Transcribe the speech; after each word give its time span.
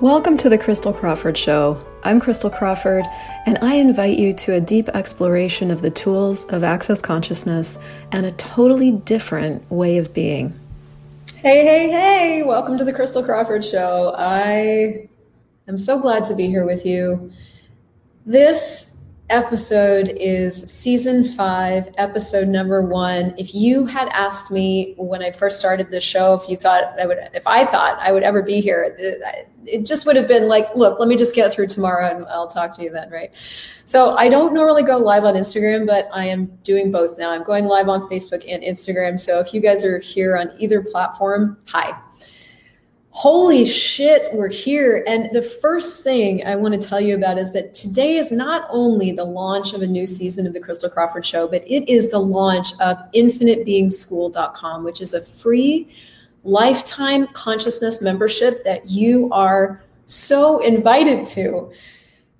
Welcome 0.00 0.36
to 0.36 0.48
the 0.48 0.58
Christel 0.58 0.96
Crawford 0.96 1.36
Show. 1.36 1.84
I'm 2.04 2.20
Christel 2.20 2.56
Crawford, 2.56 3.04
and 3.46 3.58
I 3.60 3.74
invite 3.74 4.16
you 4.16 4.32
to 4.32 4.54
a 4.54 4.60
deep 4.60 4.88
exploration 4.90 5.72
of 5.72 5.82
the 5.82 5.90
tools 5.90 6.44
of 6.44 6.62
access 6.62 7.02
consciousness 7.02 7.80
and 8.12 8.24
a 8.24 8.30
totally 8.30 8.92
different 8.92 9.68
way 9.72 9.98
of 9.98 10.14
being. 10.14 10.56
Hey, 11.34 11.64
hey, 11.64 11.90
hey! 11.90 12.42
Welcome 12.44 12.78
to 12.78 12.84
the 12.84 12.92
Christel 12.92 13.24
Crawford 13.24 13.64
Show. 13.64 14.14
I 14.16 15.08
am 15.66 15.76
so 15.76 15.98
glad 15.98 16.24
to 16.26 16.36
be 16.36 16.46
here 16.46 16.64
with 16.64 16.86
you. 16.86 17.32
This 18.24 18.97
episode 19.30 20.08
is 20.16 20.62
season 20.70 21.22
five, 21.22 21.88
episode 21.98 22.48
number 22.48 22.82
one. 22.82 23.34
If 23.36 23.54
you 23.54 23.84
had 23.84 24.08
asked 24.08 24.50
me 24.50 24.94
when 24.96 25.22
I 25.22 25.30
first 25.30 25.58
started 25.58 25.90
this 25.90 26.04
show, 26.04 26.34
if 26.34 26.48
you 26.48 26.56
thought 26.56 26.98
I 26.98 27.06
would, 27.06 27.18
if 27.34 27.46
I 27.46 27.64
thought 27.64 27.98
I 28.00 28.12
would 28.12 28.22
ever 28.22 28.42
be 28.42 28.60
here, 28.60 28.96
it 29.66 29.84
just 29.84 30.06
would 30.06 30.16
have 30.16 30.28
been 30.28 30.48
like, 30.48 30.74
look, 30.74 30.98
let 30.98 31.08
me 31.08 31.16
just 31.16 31.34
get 31.34 31.52
through 31.52 31.68
tomorrow 31.68 32.08
and 32.14 32.26
I'll 32.26 32.48
talk 32.48 32.72
to 32.76 32.82
you 32.82 32.90
then, 32.90 33.10
right? 33.10 33.36
So 33.84 34.16
I 34.16 34.28
don't 34.28 34.54
normally 34.54 34.82
go 34.82 34.96
live 34.96 35.24
on 35.24 35.34
Instagram, 35.34 35.86
but 35.86 36.08
I 36.12 36.26
am 36.26 36.46
doing 36.62 36.90
both 36.90 37.18
now. 37.18 37.30
I'm 37.30 37.44
going 37.44 37.66
live 37.66 37.88
on 37.88 38.08
Facebook 38.08 38.44
and 38.48 38.62
Instagram. 38.62 39.20
So 39.20 39.40
if 39.40 39.52
you 39.52 39.60
guys 39.60 39.84
are 39.84 39.98
here 39.98 40.36
on 40.36 40.52
either 40.58 40.82
platform, 40.82 41.58
hi 41.66 41.98
holy 43.18 43.64
shit, 43.64 44.32
we're 44.32 44.48
here. 44.48 45.02
And 45.08 45.28
the 45.32 45.42
first 45.42 46.04
thing 46.04 46.46
I 46.46 46.54
want 46.54 46.80
to 46.80 46.88
tell 46.88 47.00
you 47.00 47.16
about 47.16 47.36
is 47.36 47.50
that 47.50 47.74
today 47.74 48.16
is 48.16 48.30
not 48.30 48.68
only 48.70 49.10
the 49.10 49.24
launch 49.24 49.72
of 49.72 49.82
a 49.82 49.86
new 49.88 50.06
season 50.06 50.46
of 50.46 50.52
the 50.52 50.60
Christel 50.60 50.88
Crawford 50.88 51.26
Show, 51.26 51.48
but 51.48 51.64
it 51.66 51.88
is 51.88 52.12
the 52.12 52.20
launch 52.20 52.74
of 52.80 52.96
infinitebeingschool.com, 53.16 54.84
which 54.84 55.00
is 55.00 55.14
a 55.14 55.20
free 55.20 55.92
lifetime 56.44 57.26
consciousness 57.32 58.00
membership 58.00 58.62
that 58.62 58.88
you 58.88 59.28
are 59.32 59.82
so 60.06 60.60
invited 60.60 61.26
to. 61.26 61.72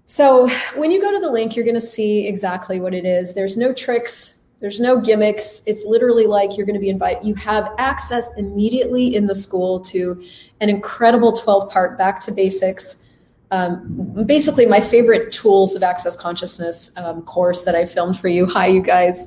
So 0.07 0.49
when 0.77 0.93
you 0.93 1.01
go 1.01 1.11
to 1.11 1.19
the 1.19 1.33
link, 1.33 1.57
you're 1.57 1.65
going 1.65 1.75
to 1.75 1.81
see 1.81 2.29
exactly 2.29 2.79
what 2.79 2.95
it 2.95 3.05
is. 3.05 3.35
There's 3.35 3.57
no 3.57 3.73
tricks, 3.73 4.38
there's 4.61 4.81
no 4.81 5.01
gimmicks. 5.01 5.63
It's 5.67 5.85
literally 5.85 6.27
like 6.27 6.57
you're 6.57 6.67
going 6.67 6.75
to 6.75 6.81
be 6.81 6.89
invited. 6.89 7.25
You 7.25 7.35
have 7.37 7.73
access 7.79 8.31
immediately 8.37 9.15
in 9.15 9.27
the 9.27 9.35
school 9.35 9.81
to 9.81 10.23
an 10.61 10.69
incredible 10.69 11.33
12 11.33 11.71
part 11.71 11.97
back 11.97 12.21
to 12.23 12.33
basics. 12.33 13.05
Um, 13.51 14.25
basically, 14.27 14.67
my 14.67 14.81
favorite 14.81 15.33
tools 15.33 15.77
of 15.77 15.83
access 15.83 16.17
consciousness 16.17 16.91
um, 16.97 17.23
course 17.23 17.63
that 17.63 17.75
I 17.75 17.87
filmed 17.87 18.19
for 18.19 18.29
you. 18.29 18.47
Hi, 18.47 18.67
you 18.67 18.83
guys. 18.83 19.27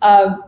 Um, 0.00 0.44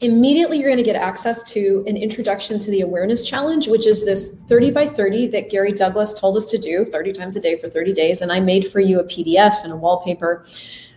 immediately, 0.00 0.58
you're 0.58 0.68
going 0.68 0.76
to 0.76 0.82
get 0.82 0.96
access 0.96 1.44
to 1.52 1.84
an 1.86 1.96
introduction 1.96 2.58
to 2.58 2.70
the 2.72 2.80
awareness 2.80 3.24
challenge, 3.24 3.68
which 3.68 3.86
is 3.86 4.04
this 4.04 4.42
30 4.42 4.72
by 4.72 4.86
30 4.86 5.28
that 5.28 5.50
Gary 5.50 5.72
Douglas 5.72 6.12
told 6.12 6.36
us 6.36 6.46
to 6.46 6.58
do 6.58 6.84
30 6.84 7.12
times 7.12 7.36
a 7.36 7.40
day 7.40 7.56
for 7.56 7.70
30 7.70 7.92
days. 7.92 8.22
And 8.22 8.32
I 8.32 8.40
made 8.40 8.66
for 8.66 8.80
you 8.80 8.98
a 8.98 9.04
PDF 9.04 9.62
and 9.62 9.72
a 9.72 9.76
wallpaper 9.76 10.44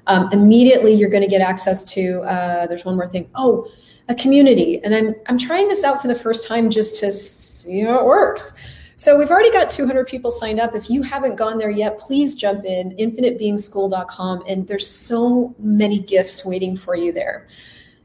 um, 0.08 0.30
immediately 0.32 0.94
you're 0.94 1.10
going 1.10 1.24
to 1.24 1.30
get 1.30 1.42
access 1.42 1.84
to 1.84 2.22
uh, 2.22 2.68
there's 2.68 2.86
one 2.86 2.96
more 2.96 3.10
thing. 3.10 3.30
Oh 3.36 3.68
a 4.10 4.16
community. 4.16 4.84
And 4.84 4.94
i'm 4.94 5.16
i'm 5.28 5.38
trying 5.38 5.68
this 5.68 5.84
out 5.84 6.02
for 6.02 6.08
the 6.08 6.16
first 6.16 6.48
time 6.48 6.70
just 6.70 7.00
to 7.00 7.12
see 7.12 7.82
how 7.82 8.00
it 8.00 8.06
works. 8.06 8.54
So 8.98 9.18
we've 9.18 9.32
already 9.32 9.52
got 9.52 9.72
200 9.72 10.06
people 10.08 10.30
signed 10.30 10.60
up. 10.60 10.76
If 10.76 10.88
you 10.88 11.02
haven't 11.02 11.36
gone 11.36 11.58
there 11.58 11.72
yet 11.72 11.98
please 12.00 12.36
jump 12.36 12.66
in 12.66 12.92
infinitebeingschool.com 12.98 14.44
and 14.48 14.68
there's 14.68 14.88
so 14.88 15.56
many 15.58 16.00
gifts 16.00 16.46
waiting 16.46 16.76
for 16.78 16.96
you 16.96 17.12
there. 17.12 17.48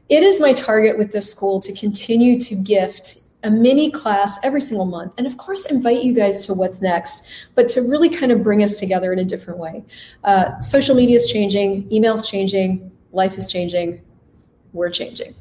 It 0.09 0.23
is 0.23 0.39
my 0.39 0.53
target 0.53 0.97
with 0.97 1.11
this 1.11 1.29
school 1.29 1.59
to 1.61 1.73
continue 1.73 2.39
to 2.39 2.55
gift 2.55 3.17
a 3.43 3.51
mini 3.51 3.91
class 3.91 4.37
every 4.43 4.61
single 4.61 4.85
month. 4.85 5.13
And 5.17 5.27
of 5.27 5.37
course, 5.37 5.65
invite 5.65 6.03
you 6.03 6.13
guys 6.13 6.45
to 6.47 6.53
what's 6.53 6.81
next, 6.81 7.27
but 7.55 7.69
to 7.69 7.81
really 7.81 8.09
kind 8.09 8.31
of 8.31 8.43
bring 8.43 8.63
us 8.63 8.79
together 8.79 9.13
in 9.13 9.19
a 9.19 9.25
different 9.25 9.59
way. 9.59 9.85
Uh, 10.23 10.59
social 10.59 10.95
media 10.95 11.15
is 11.15 11.27
changing, 11.27 11.91
email's 11.91 12.27
changing, 12.27 12.91
life 13.11 13.37
is 13.37 13.47
changing, 13.47 14.01
we're 14.73 14.89
changing. 14.89 15.35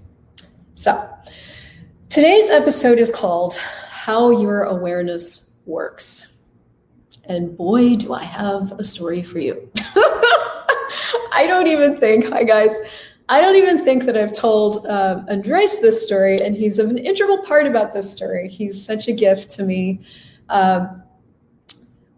So, 0.75 1.09
today's 2.10 2.50
episode 2.50 2.98
is 2.98 3.10
called 3.10 3.56
How 3.56 4.31
Your 4.31 4.65
Awareness 4.65 5.59
Works. 5.65 6.34
And 7.25 7.56
boy, 7.56 7.97
do 7.97 8.12
I 8.12 8.22
have 8.22 8.72
a 8.78 8.84
story 8.84 9.22
for 9.22 9.38
you. 9.38 9.69
I 11.32 11.44
don't 11.47 11.66
even 11.66 11.99
think, 11.99 12.28
hi 12.28 12.44
guys, 12.44 12.76
I 13.28 13.41
don't 13.41 13.56
even 13.56 13.84
think 13.84 14.04
that 14.04 14.16
I've 14.16 14.32
told 14.32 14.87
um, 14.87 15.26
Andres 15.28 15.81
this 15.81 16.03
story, 16.03 16.41
and 16.41 16.56
he's 16.56 16.78
an 16.78 16.97
integral 16.97 17.42
part 17.42 17.66
about 17.66 17.92
this 17.92 18.10
story. 18.10 18.48
He's 18.48 18.81
such 18.81 19.09
a 19.09 19.12
gift 19.12 19.50
to 19.50 19.64
me. 19.64 20.00
Um, 20.48 21.03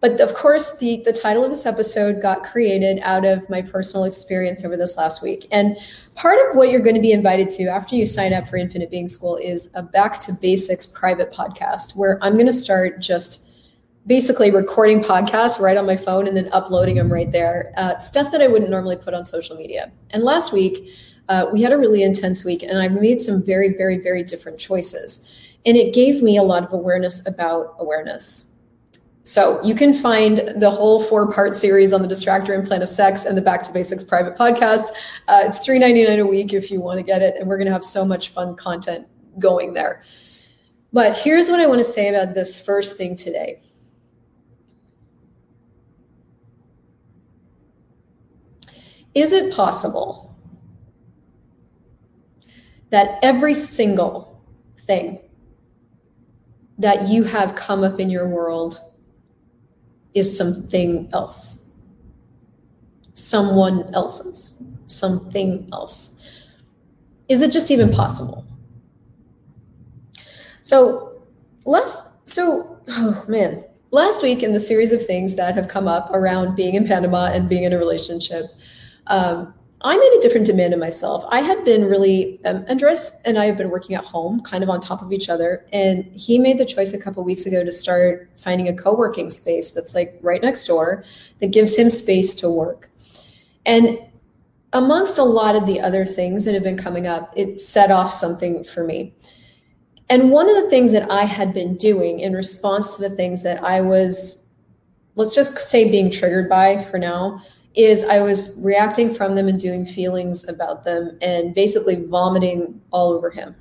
but 0.00 0.20
of 0.20 0.34
course, 0.34 0.76
the, 0.76 1.02
the 1.04 1.12
title 1.12 1.42
of 1.42 1.50
this 1.50 1.66
episode 1.66 2.22
got 2.22 2.44
created 2.44 3.00
out 3.02 3.24
of 3.24 3.48
my 3.50 3.62
personal 3.62 4.04
experience 4.04 4.64
over 4.64 4.76
this 4.76 4.96
last 4.96 5.22
week. 5.22 5.48
And 5.50 5.76
part 6.14 6.38
of 6.48 6.56
what 6.56 6.70
you're 6.70 6.80
going 6.80 6.94
to 6.94 7.00
be 7.00 7.12
invited 7.12 7.48
to 7.50 7.64
after 7.64 7.96
you 7.96 8.06
sign 8.06 8.32
up 8.32 8.46
for 8.46 8.56
Infinite 8.58 8.90
Being 8.90 9.08
School 9.08 9.36
is 9.36 9.70
a 9.75 9.82
back 9.82 10.20
to 10.20 10.32
basics 10.34 10.86
private 10.86 11.32
podcast 11.32 11.96
where 11.96 12.22
I'm 12.22 12.34
going 12.34 12.46
to 12.46 12.52
start 12.52 13.00
just 13.00 13.47
basically 14.08 14.50
recording 14.50 15.02
podcasts 15.02 15.60
right 15.60 15.76
on 15.76 15.84
my 15.84 15.96
phone 15.96 16.26
and 16.26 16.34
then 16.34 16.48
uploading 16.50 16.96
them 16.96 17.12
right 17.12 17.30
there. 17.30 17.72
Uh, 17.76 17.96
stuff 17.98 18.32
that 18.32 18.41
I 18.41 18.48
wouldn't 18.48 18.70
normally 18.70 18.96
put 18.96 19.12
on 19.12 19.24
social 19.24 19.54
media. 19.54 19.92
And 20.10 20.22
last 20.24 20.50
week, 20.50 20.88
uh, 21.28 21.50
we 21.52 21.60
had 21.60 21.72
a 21.72 21.78
really 21.78 22.02
intense 22.02 22.42
week, 22.42 22.62
and 22.62 22.78
I 22.78 22.88
made 22.88 23.20
some 23.20 23.44
very, 23.44 23.76
very, 23.76 23.98
very 23.98 24.24
different 24.24 24.58
choices. 24.58 25.28
And 25.66 25.76
it 25.76 25.92
gave 25.92 26.22
me 26.22 26.38
a 26.38 26.42
lot 26.42 26.64
of 26.64 26.72
awareness 26.72 27.24
about 27.26 27.76
awareness. 27.78 28.46
So 29.24 29.62
you 29.62 29.74
can 29.74 29.92
find 29.92 30.54
the 30.56 30.70
whole 30.70 31.02
four 31.02 31.30
part 31.30 31.54
series 31.54 31.92
on 31.92 32.00
the 32.00 32.08
distractor 32.08 32.54
implant 32.54 32.82
of 32.82 32.88
sex 32.88 33.26
and 33.26 33.36
the 33.36 33.42
Back 33.42 33.60
to 33.64 33.72
Basics 33.72 34.02
private 34.02 34.38
podcast. 34.38 34.84
Uh, 35.26 35.42
it's 35.44 35.69
$3.99 35.69 36.20
a 36.20 36.26
week 36.26 36.54
if 36.54 36.70
you 36.70 36.80
want 36.80 36.96
to 36.98 37.02
get 37.02 37.20
it. 37.20 37.34
And 37.38 37.46
we're 37.46 37.58
going 37.58 37.66
to 37.66 37.72
have 37.72 37.84
so 37.84 38.06
much 38.06 38.30
fun 38.30 38.56
content 38.56 39.06
going 39.38 39.75
there. 39.75 40.02
But 40.94 41.19
here's 41.19 41.50
what 41.50 41.60
I 41.60 41.66
want 41.66 41.80
to 41.80 41.84
say 41.84 42.08
about 42.08 42.32
this 42.32 42.58
first 42.58 42.96
thing 42.96 43.14
today 43.14 43.60
Is 49.14 49.32
it 49.32 49.52
possible 49.52 50.36
that 52.91 53.19
every 53.22 53.54
single 53.54 54.42
thing 54.78 55.19
that 56.78 57.08
you 57.08 57.24
have 57.24 57.54
come 57.54 57.82
up 57.82 58.00
in 58.00 58.08
your 58.08 58.28
world 58.28 58.80
is 60.14 60.36
something 60.36 61.08
else? 61.12 61.66
Someone 63.14 63.92
else's, 63.94 64.54
something 64.86 65.69
else. 65.72 66.30
Is 67.28 67.42
it 67.42 67.50
just 67.50 67.70
even 67.70 67.90
possible? 67.90 68.44
So, 70.62 71.22
last, 71.64 72.06
so, 72.28 72.78
oh 72.88 73.25
man, 73.28 73.64
last 73.90 74.22
week 74.22 74.42
in 74.42 74.52
the 74.52 74.60
series 74.60 74.92
of 74.92 75.04
things 75.04 75.34
that 75.36 75.54
have 75.54 75.69
come 75.69 75.88
up 75.88 76.10
around 76.12 76.56
being 76.56 76.75
in 76.75 76.86
Panama 76.86 77.26
and 77.26 77.48
being 77.48 77.64
in 77.64 77.72
a 77.72 77.78
relationship, 77.78 78.46
um, 79.08 79.54
I 79.82 79.96
made 79.96 80.12
a 80.19 80.20
different 80.20 80.46
demand 80.46 80.74
of 80.74 80.80
myself. 80.80 81.24
I 81.28 81.41
had 81.41 81.64
been 81.64 81.84
really, 81.84 82.44
um, 82.44 82.64
Andres 82.69 83.12
and 83.24 83.38
I 83.38 83.46
have 83.46 83.56
been 83.56 83.70
working 83.70 83.94
at 83.94 84.04
home, 84.04 84.41
kind 84.41 84.64
of 84.64 84.70
on 84.70 84.80
top 84.80 85.02
of 85.02 85.12
each 85.12 85.28
other. 85.28 85.66
And 85.72 86.04
he 86.06 86.38
made 86.38 86.58
the 86.58 86.64
choice 86.64 86.94
a 86.94 86.98
couple 86.98 87.22
weeks 87.22 87.46
ago 87.46 87.62
to 87.64 87.70
start 87.70 88.28
finding 88.36 88.69
a 88.69 88.74
co 88.74 88.96
working 88.96 89.30
space 89.30 89.70
that's 89.70 89.94
like 89.94 90.19
right 90.20 90.42
next 90.42 90.64
door 90.64 91.04
that 91.38 91.52
gives 91.52 91.76
him 91.76 91.91
space 91.91 92.34
to 92.36 92.50
work. 92.50 92.91
And 93.66 93.98
amongst 94.72 95.19
a 95.19 95.25
lot 95.25 95.54
of 95.54 95.64
the 95.64 95.80
other 95.80 96.04
things 96.04 96.44
that 96.44 96.54
have 96.54 96.64
been 96.64 96.76
coming 96.76 97.06
up, 97.06 97.32
it 97.36 97.60
set 97.60 97.92
off 97.92 98.12
something 98.12 98.64
for 98.64 98.82
me. 98.82 99.14
And 100.10 100.30
one 100.30 100.48
of 100.48 100.56
the 100.56 100.69
things 100.69 100.90
that 100.92 101.08
I 101.10 101.25
had 101.25 101.54
been 101.54 101.76
doing 101.76 102.20
in 102.20 102.32
response 102.32 102.96
to 102.96 103.02
the 103.02 103.10
things 103.10 103.43
that 103.43 103.62
I 103.62 103.81
was, 103.81 104.46
let's 105.14 105.34
just 105.34 105.56
say, 105.56 105.88
being 105.88 106.10
triggered 106.10 106.49
by 106.49 106.82
for 106.82 106.99
now 106.99 107.43
is 107.78 108.04
I 108.04 108.20
was 108.20 108.58
reacting 108.58 109.14
from 109.14 109.36
them 109.36 109.46
and 109.46 109.58
doing 109.58 109.86
feelings 109.86 110.46
about 110.48 110.82
them 110.82 111.16
and 111.22 111.54
basically 111.54 112.04
vomiting 112.06 112.80
all 112.90 113.12
over 113.12 113.30
him. 113.30 113.54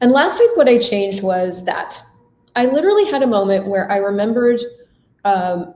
And 0.00 0.10
last 0.10 0.40
week, 0.40 0.56
what 0.56 0.70
I 0.70 0.78
changed 0.78 1.22
was 1.22 1.66
that 1.66 2.00
I 2.56 2.64
literally 2.64 3.04
had 3.04 3.22
a 3.22 3.26
moment 3.26 3.66
where 3.66 3.90
I 3.92 3.98
remembered 3.98 4.60
um, 5.26 5.74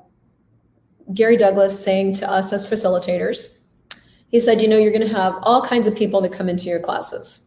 Gary 1.12 1.36
Douglas 1.36 1.78
saying 1.78 2.14
to 2.14 2.30
us 2.30 2.50
as 2.50 2.66
facilitators, 2.66 3.58
he 4.28 4.40
said, 4.40 4.62
You 4.62 4.68
know, 4.68 4.78
you're 4.78 4.90
going 4.90 5.06
to 5.06 5.14
have 5.14 5.34
all 5.42 5.60
kinds 5.60 5.86
of 5.86 5.94
people 5.94 6.22
that 6.22 6.32
come 6.32 6.48
into 6.48 6.70
your 6.70 6.80
classes. 6.80 7.46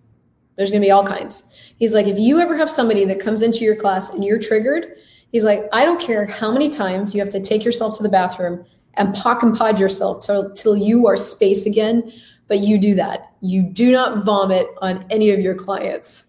There's 0.58 0.70
going 0.70 0.82
to 0.82 0.86
be 0.86 0.92
all 0.92 1.08
kinds. 1.08 1.56
He's 1.80 1.92
like, 1.92 2.06
If 2.06 2.20
you 2.20 2.40
ever 2.40 2.56
have 2.56 2.70
somebody 2.70 3.04
that 3.06 3.20
comes 3.20 3.42
into 3.42 3.64
your 3.64 3.76
class 3.76 4.12
and 4.12 4.24
you're 4.24 4.38
triggered, 4.38 4.98
he's 5.32 5.44
like, 5.44 5.64
I 5.74 5.84
don't 5.86 6.00
care 6.00 6.28
how 6.28 6.52
many 6.52 6.70
times 6.70 7.16
you 7.16 7.20
have 7.22 7.32
to 7.32 7.42
take 7.42 7.66
yourself 7.66 7.98
to 7.98 8.04
the 8.04 8.10
bathroom 8.10 8.64
and 8.98 9.14
pock 9.14 9.44
and 9.44 9.56
pod 9.56 9.80
yourself 9.80 10.26
till, 10.26 10.52
till 10.54 10.76
you 10.76 11.08
are 11.08 11.18
space 11.18 11.66
again. 11.66 12.12
But 12.48 12.60
you 12.60 12.78
do 12.78 12.94
that. 12.96 13.32
You 13.42 13.64
do 13.64 13.92
not 13.92 14.24
vomit 14.24 14.68
on 14.82 15.06
any 15.10 15.32
of 15.32 15.40
your 15.40 15.56
clients. 15.56 16.26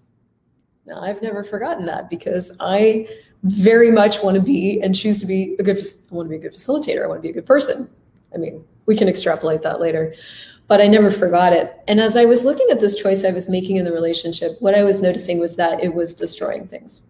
Now, 0.87 1.03
I've 1.03 1.21
never 1.21 1.45
forgotten 1.45 1.85
that 1.85 2.09
because 2.09 2.53
I 2.59 3.09
very 3.43 3.91
much 3.91 4.23
want 4.23 4.35
to 4.37 4.41
be 4.41 4.81
and 4.83 4.95
choose 4.95 5.21
to 5.21 5.27
be 5.27 5.57
a 5.59 5.63
good 5.63 5.79
want 6.11 6.27
to 6.27 6.31
be 6.31 6.37
a 6.37 6.39
good 6.39 6.55
facilitator. 6.55 7.05
I 7.05 7.07
want 7.07 7.19
to 7.19 7.23
be 7.23 7.31
a 7.31 7.35
good 7.35 7.47
person. 7.47 7.91
I 8.35 8.39
mean, 8.39 8.65
we 8.87 8.97
can 8.97 9.09
extrapolate 9.09 9.63
that 9.63 9.81
later. 9.81 10.15
But 10.69 10.81
I 10.81 10.89
never 10.89 11.11
forgot 11.11 11.53
it. 11.53 11.79
And 11.87 12.01
as 12.01 12.17
I 12.17 12.25
was 12.25 12.45
looking 12.45 12.67
at 12.71 12.81
this 12.81 13.01
choice 13.01 13.25
I 13.25 13.31
was 13.31 13.49
making 13.49 13.77
in 13.77 13.85
the 13.85 13.93
relationship, 13.93 14.57
what 14.61 14.75
I 14.75 14.83
was 14.83 15.01
noticing 15.01 15.39
was 15.39 15.55
that 15.57 15.83
it 15.83 15.95
was 15.95 16.15
destroying 16.15 16.67
things. 16.67 17.03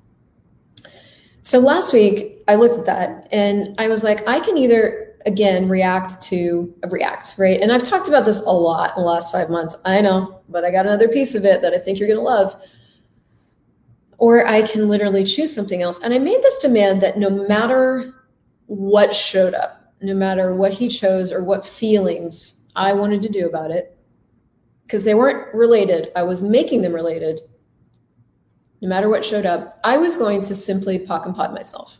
So 1.40 1.58
last 1.58 1.92
week 1.92 2.42
I 2.48 2.56
looked 2.56 2.78
at 2.78 2.86
that 2.86 3.28
and 3.30 3.74
I 3.78 3.88
was 3.88 4.02
like, 4.02 4.26
I 4.26 4.40
can 4.40 4.58
either 4.58 5.05
again 5.26 5.68
react 5.68 6.22
to 6.22 6.72
react, 6.90 7.34
right? 7.36 7.60
And 7.60 7.72
I've 7.72 7.82
talked 7.82 8.08
about 8.08 8.24
this 8.24 8.40
a 8.40 8.50
lot 8.50 8.96
in 8.96 9.02
the 9.02 9.08
last 9.08 9.32
five 9.32 9.50
months. 9.50 9.76
I 9.84 10.00
know, 10.00 10.40
but 10.48 10.64
I 10.64 10.70
got 10.70 10.86
another 10.86 11.08
piece 11.08 11.34
of 11.34 11.44
it 11.44 11.60
that 11.62 11.74
I 11.74 11.78
think 11.78 11.98
you're 11.98 12.08
gonna 12.08 12.20
love 12.20 12.56
or 14.18 14.46
I 14.46 14.62
can 14.62 14.88
literally 14.88 15.24
choose 15.24 15.54
something 15.54 15.82
else. 15.82 16.00
And 16.00 16.14
I 16.14 16.18
made 16.18 16.42
this 16.42 16.58
demand 16.58 17.00
that 17.02 17.18
no 17.18 17.30
matter 17.30 18.14
what 18.66 19.14
showed 19.14 19.54
up, 19.54 19.94
no 20.00 20.14
matter 20.14 20.54
what 20.54 20.72
he 20.72 20.88
chose 20.88 21.32
or 21.32 21.44
what 21.44 21.66
feelings 21.66 22.62
I 22.74 22.92
wanted 22.92 23.22
to 23.22 23.28
do 23.28 23.46
about 23.46 23.70
it, 23.70 23.96
because 24.84 25.04
they 25.04 25.14
weren't 25.14 25.54
related, 25.54 26.10
I 26.16 26.22
was 26.22 26.42
making 26.42 26.82
them 26.82 26.92
related. 26.94 27.40
No 28.80 28.88
matter 28.88 29.08
what 29.08 29.24
showed 29.24 29.46
up, 29.46 29.80
I 29.84 29.96
was 29.96 30.16
going 30.16 30.42
to 30.42 30.54
simply 30.54 30.98
POC 30.98 31.26
and 31.26 31.34
POD 31.34 31.54
myself. 31.54 31.98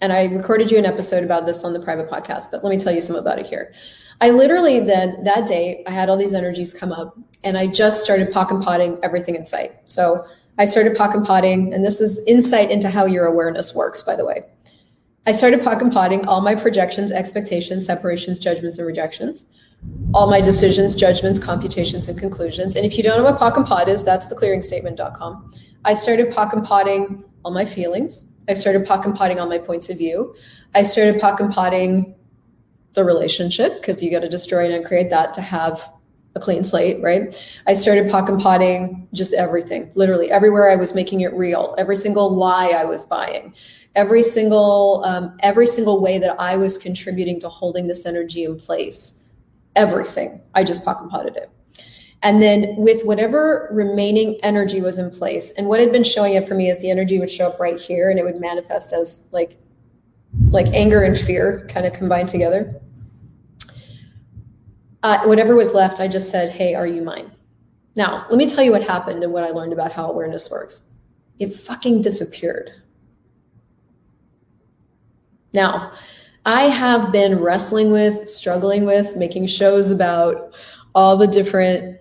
And 0.00 0.12
I 0.12 0.24
recorded 0.24 0.70
you 0.70 0.78
an 0.78 0.84
episode 0.84 1.24
about 1.24 1.46
this 1.46 1.64
on 1.64 1.72
the 1.72 1.80
private 1.80 2.10
podcast, 2.10 2.50
but 2.50 2.62
let 2.62 2.70
me 2.70 2.78
tell 2.78 2.92
you 2.92 3.00
some 3.00 3.16
about 3.16 3.38
it 3.38 3.46
here. 3.46 3.72
I 4.20 4.30
literally 4.30 4.80
then 4.80 5.24
that 5.24 5.46
day 5.46 5.82
I 5.86 5.90
had 5.90 6.08
all 6.08 6.16
these 6.16 6.34
energies 6.34 6.72
come 6.74 6.92
up 6.92 7.18
and 7.42 7.56
I 7.58 7.66
just 7.66 8.02
started 8.02 8.32
POC 8.32 8.50
and 8.50 8.62
potting 8.62 8.98
everything 9.02 9.34
in 9.34 9.46
sight. 9.46 9.72
So 9.86 10.26
I 10.56 10.66
started 10.66 10.96
POC 10.96 11.14
and 11.14 11.26
potting, 11.26 11.74
and 11.74 11.84
this 11.84 12.00
is 12.00 12.22
insight 12.26 12.70
into 12.70 12.88
how 12.88 13.06
your 13.06 13.26
awareness 13.26 13.74
works, 13.74 14.02
by 14.02 14.14
the 14.14 14.24
way. 14.24 14.42
I 15.26 15.32
started 15.32 15.60
POC 15.60 15.82
and 15.82 15.92
potting 15.92 16.26
all 16.26 16.40
my 16.40 16.54
projections, 16.54 17.10
expectations, 17.10 17.86
separations, 17.86 18.38
judgments, 18.38 18.78
and 18.78 18.86
rejections, 18.86 19.46
all 20.12 20.30
my 20.30 20.40
decisions, 20.40 20.94
judgments, 20.94 21.38
computations, 21.38 22.08
and 22.08 22.18
conclusions. 22.18 22.76
And 22.76 22.86
if 22.86 22.96
you 22.96 23.02
don't 23.02 23.18
know 23.18 23.24
what 23.24 23.40
POC 23.40 23.56
and 23.56 23.66
pot 23.66 23.88
is, 23.88 24.04
that's 24.04 24.26
theclearingstatement.com. 24.26 25.52
I 25.84 25.94
started 25.94 26.28
POC 26.32 26.52
and 26.52 26.64
potting 26.64 27.24
all 27.44 27.52
my 27.52 27.64
feelings. 27.64 28.28
I 28.48 28.54
started 28.54 28.86
POC 28.86 29.06
and 29.06 29.14
potting 29.14 29.40
all 29.40 29.48
my 29.48 29.58
points 29.58 29.88
of 29.90 29.98
view. 29.98 30.34
I 30.74 30.82
started 30.82 31.20
POC 31.20 31.40
and 31.40 31.52
potting 31.52 32.14
the 32.94 33.04
relationship 33.04 33.80
because 33.80 34.02
you 34.02 34.10
got 34.10 34.20
to 34.20 34.28
destroy 34.28 34.72
and 34.72 34.84
create 34.84 35.10
that 35.10 35.34
to 35.34 35.40
have 35.40 35.90
a 36.34 36.40
clean 36.40 36.64
slate, 36.64 37.00
right? 37.02 37.34
I 37.66 37.74
started 37.74 38.06
POC 38.06 38.28
and 38.28 38.40
potting 38.40 39.08
just 39.12 39.34
everything, 39.34 39.90
literally 39.94 40.30
everywhere 40.30 40.70
I 40.70 40.76
was 40.76 40.94
making 40.94 41.20
it 41.20 41.32
real, 41.34 41.74
every 41.78 41.96
single 41.96 42.34
lie 42.34 42.68
I 42.68 42.84
was 42.84 43.04
buying, 43.04 43.54
every 43.94 44.22
single 44.22 45.02
um, 45.04 45.36
every 45.40 45.66
single 45.66 46.00
way 46.00 46.18
that 46.18 46.40
I 46.40 46.56
was 46.56 46.76
contributing 46.76 47.40
to 47.40 47.48
holding 47.48 47.86
this 47.86 48.06
energy 48.06 48.44
in 48.44 48.58
place, 48.58 49.20
everything. 49.76 50.40
I 50.54 50.64
just 50.64 50.84
POC 50.84 51.02
and 51.02 51.10
potted 51.10 51.36
it. 51.36 51.50
And 52.24 52.42
then 52.42 52.74
with 52.76 53.04
whatever 53.04 53.68
remaining 53.70 54.40
energy 54.42 54.80
was 54.80 54.98
in 54.98 55.10
place, 55.10 55.52
and 55.52 55.68
what 55.68 55.78
had 55.78 55.92
been 55.92 56.02
showing 56.02 56.36
up 56.36 56.46
for 56.46 56.54
me 56.54 56.68
is 56.68 56.80
the 56.80 56.90
energy 56.90 57.20
would 57.20 57.30
show 57.30 57.48
up 57.48 57.60
right 57.60 57.78
here 57.78 58.10
and 58.10 58.18
it 58.18 58.24
would 58.24 58.40
manifest 58.40 58.92
as 58.92 59.28
like 59.30 59.58
like 60.48 60.66
anger 60.74 61.04
and 61.04 61.16
fear 61.16 61.64
kind 61.70 61.86
of 61.86 61.92
combined 61.92 62.28
together 62.28 62.80
uh, 65.04 65.22
whatever 65.26 65.54
was 65.54 65.74
left, 65.74 66.00
I 66.00 66.08
just 66.08 66.30
said, 66.30 66.50
Hey, 66.50 66.74
are 66.74 66.86
you 66.86 67.02
mine? 67.02 67.30
Now, 67.94 68.26
let 68.30 68.38
me 68.38 68.48
tell 68.48 68.64
you 68.64 68.72
what 68.72 68.82
happened 68.82 69.22
and 69.22 69.32
what 69.32 69.44
I 69.44 69.50
learned 69.50 69.74
about 69.74 69.92
how 69.92 70.10
awareness 70.10 70.50
works. 70.50 70.82
It 71.38 71.52
fucking 71.52 72.00
disappeared. 72.00 72.70
Now, 75.52 75.92
I 76.46 76.64
have 76.64 77.12
been 77.12 77.38
wrestling 77.38 77.92
with, 77.92 78.30
struggling 78.30 78.86
with, 78.86 79.14
making 79.14 79.46
shows 79.46 79.90
about 79.90 80.54
all 80.94 81.18
the 81.18 81.26
different 81.26 81.98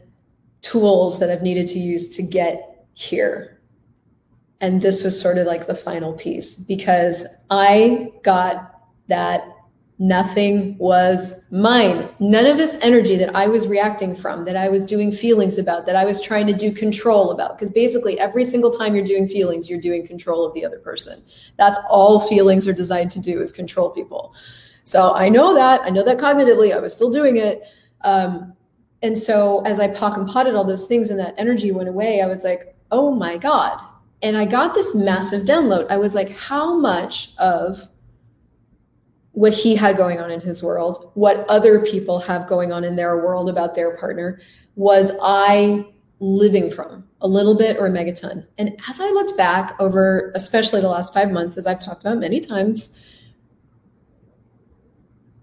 tools 0.63 1.19
that 1.19 1.29
I've 1.29 1.43
needed 1.43 1.67
to 1.67 1.79
use 1.79 2.07
to 2.15 2.23
get 2.23 2.87
here. 2.93 3.61
And 4.61 4.81
this 4.81 5.03
was 5.03 5.19
sort 5.19 5.37
of 5.37 5.45
like 5.45 5.67
the 5.67 5.75
final 5.75 6.13
piece 6.13 6.55
because 6.55 7.25
I 7.51 8.11
got 8.23 8.71
that 9.07 9.45
nothing 9.99 10.77
was 10.79 11.33
mine. 11.51 12.09
None 12.19 12.45
of 12.45 12.57
this 12.57 12.77
energy 12.81 13.15
that 13.17 13.35
I 13.35 13.47
was 13.47 13.67
reacting 13.67 14.15
from, 14.15 14.45
that 14.45 14.55
I 14.55 14.69
was 14.69 14.85
doing 14.85 15.11
feelings 15.11 15.57
about, 15.57 15.85
that 15.85 15.95
I 15.95 16.05
was 16.05 16.19
trying 16.19 16.47
to 16.47 16.53
do 16.53 16.71
control 16.71 17.31
about. 17.31 17.57
Because 17.57 17.71
basically, 17.71 18.19
every 18.19 18.43
single 18.43 18.71
time 18.71 18.95
you're 18.95 19.05
doing 19.05 19.27
feelings, 19.27 19.69
you're 19.69 19.79
doing 19.79 20.07
control 20.07 20.45
of 20.45 20.53
the 20.53 20.65
other 20.65 20.79
person. 20.79 21.21
That's 21.57 21.77
all 21.89 22.19
feelings 22.19 22.67
are 22.67 22.73
designed 22.73 23.11
to 23.11 23.19
do 23.19 23.39
is 23.41 23.53
control 23.53 23.89
people. 23.91 24.33
So 24.83 25.13
I 25.13 25.29
know 25.29 25.53
that. 25.53 25.81
I 25.81 25.89
know 25.89 26.03
that 26.03 26.17
cognitively. 26.17 26.73
I 26.73 26.79
was 26.79 26.95
still 26.95 27.11
doing 27.11 27.37
it. 27.37 27.63
Um, 28.01 28.53
and 29.03 29.17
so 29.17 29.59
as 29.65 29.81
I 29.81 29.89
POC 29.89 30.17
and 30.17 30.27
potted 30.27 30.55
all 30.55 30.63
those 30.63 30.87
things 30.87 31.09
and 31.09 31.19
that 31.19 31.35
energy 31.37 31.71
went 31.71 31.89
away, 31.89 32.21
I 32.21 32.25
was 32.25 32.43
like, 32.45 32.73
oh 32.89 33.13
my 33.13 33.37
God. 33.37 33.77
And 34.21 34.37
I 34.37 34.45
got 34.45 34.73
this 34.73 34.95
massive 34.95 35.43
download. 35.43 35.87
I 35.89 35.97
was 35.97 36.15
like, 36.15 36.31
how 36.31 36.79
much 36.79 37.33
of 37.37 37.89
what 39.33 39.53
he 39.53 39.75
had 39.75 39.97
going 39.97 40.21
on 40.21 40.31
in 40.31 40.39
his 40.39 40.63
world, 40.63 41.11
what 41.15 41.45
other 41.49 41.81
people 41.81 42.19
have 42.19 42.47
going 42.47 42.71
on 42.71 42.85
in 42.85 42.95
their 42.95 43.17
world 43.17 43.49
about 43.49 43.75
their 43.75 43.97
partner, 43.97 44.39
was 44.75 45.11
I 45.21 45.85
living 46.19 46.71
from 46.71 47.03
a 47.19 47.27
little 47.27 47.55
bit 47.55 47.77
or 47.77 47.87
a 47.87 47.89
megaton. 47.89 48.47
And 48.57 48.77
as 48.87 49.01
I 49.01 49.09
looked 49.09 49.35
back 49.35 49.75
over, 49.81 50.31
especially 50.33 50.79
the 50.79 50.87
last 50.87 51.13
five 51.13 51.29
months, 51.29 51.57
as 51.57 51.67
I've 51.67 51.83
talked 51.83 52.03
about 52.03 52.19
many 52.19 52.39
times, 52.39 53.01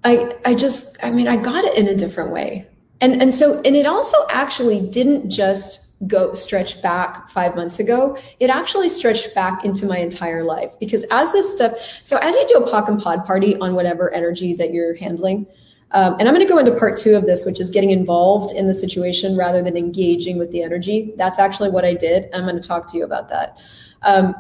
I 0.03 0.35
I 0.47 0.55
just 0.55 0.97
I 1.03 1.11
mean 1.11 1.29
I 1.29 1.37
got 1.37 1.65
it 1.65 1.77
in 1.77 1.89
a 1.89 1.95
different 1.95 2.31
way. 2.31 2.69
And 3.00 3.23
and 3.23 3.32
so 3.32 3.61
and 3.62 3.75
it 3.76 3.87
also 3.87 4.17
actually 4.31 4.81
didn't 4.88 5.31
just 5.31 5.91
go 6.06 6.32
stretch 6.32 6.81
back 6.82 7.29
five 7.29 7.55
months 7.55 7.79
ago, 7.79 8.17
it 8.38 8.49
actually 8.49 8.88
stretched 8.88 9.35
back 9.35 9.64
into 9.64 9.85
my 9.85 9.99
entire 9.99 10.44
life 10.44 10.73
because 10.81 11.05
as 11.11 11.31
this 11.32 11.52
stuff, 11.52 11.73
so 12.02 12.17
as 12.19 12.35
you 12.35 12.47
do 12.49 12.55
a 12.55 12.70
POC 12.70 12.88
and 12.88 13.00
POD 13.00 13.26
party 13.26 13.56
on 13.56 13.75
whatever 13.75 14.12
energy 14.14 14.55
that 14.55 14.73
you're 14.73 14.94
handling, 14.97 15.47
um, 15.93 16.17
and 16.19 16.29
I'm 16.29 16.35
going 16.35 16.47
to 16.47 16.50
go 16.50 16.58
into 16.58 16.73
part 16.73 16.97
two 16.97 17.17
of 17.17 17.26
this, 17.26 17.44
which 17.44 17.61
is 17.61 17.69
getting 17.69 17.91
involved 17.91 18.55
in 18.55 18.67
the 18.67 18.75
situation 18.75 19.37
rather 19.37 19.61
than 19.61 19.76
engaging 19.76 20.38
with 20.38 20.50
the 20.53 20.62
energy. 20.62 21.12
That's 21.17 21.38
actually 21.38 21.70
what 21.70 21.85
I 21.85 21.94
did. 21.94 22.31
I'm 22.32 22.44
going 22.44 22.61
to 22.61 22.67
talk 22.67 22.87
to 22.93 22.96
you 22.96 23.05
about 23.05 23.29
that. 23.29 23.61
Um, 24.03 24.35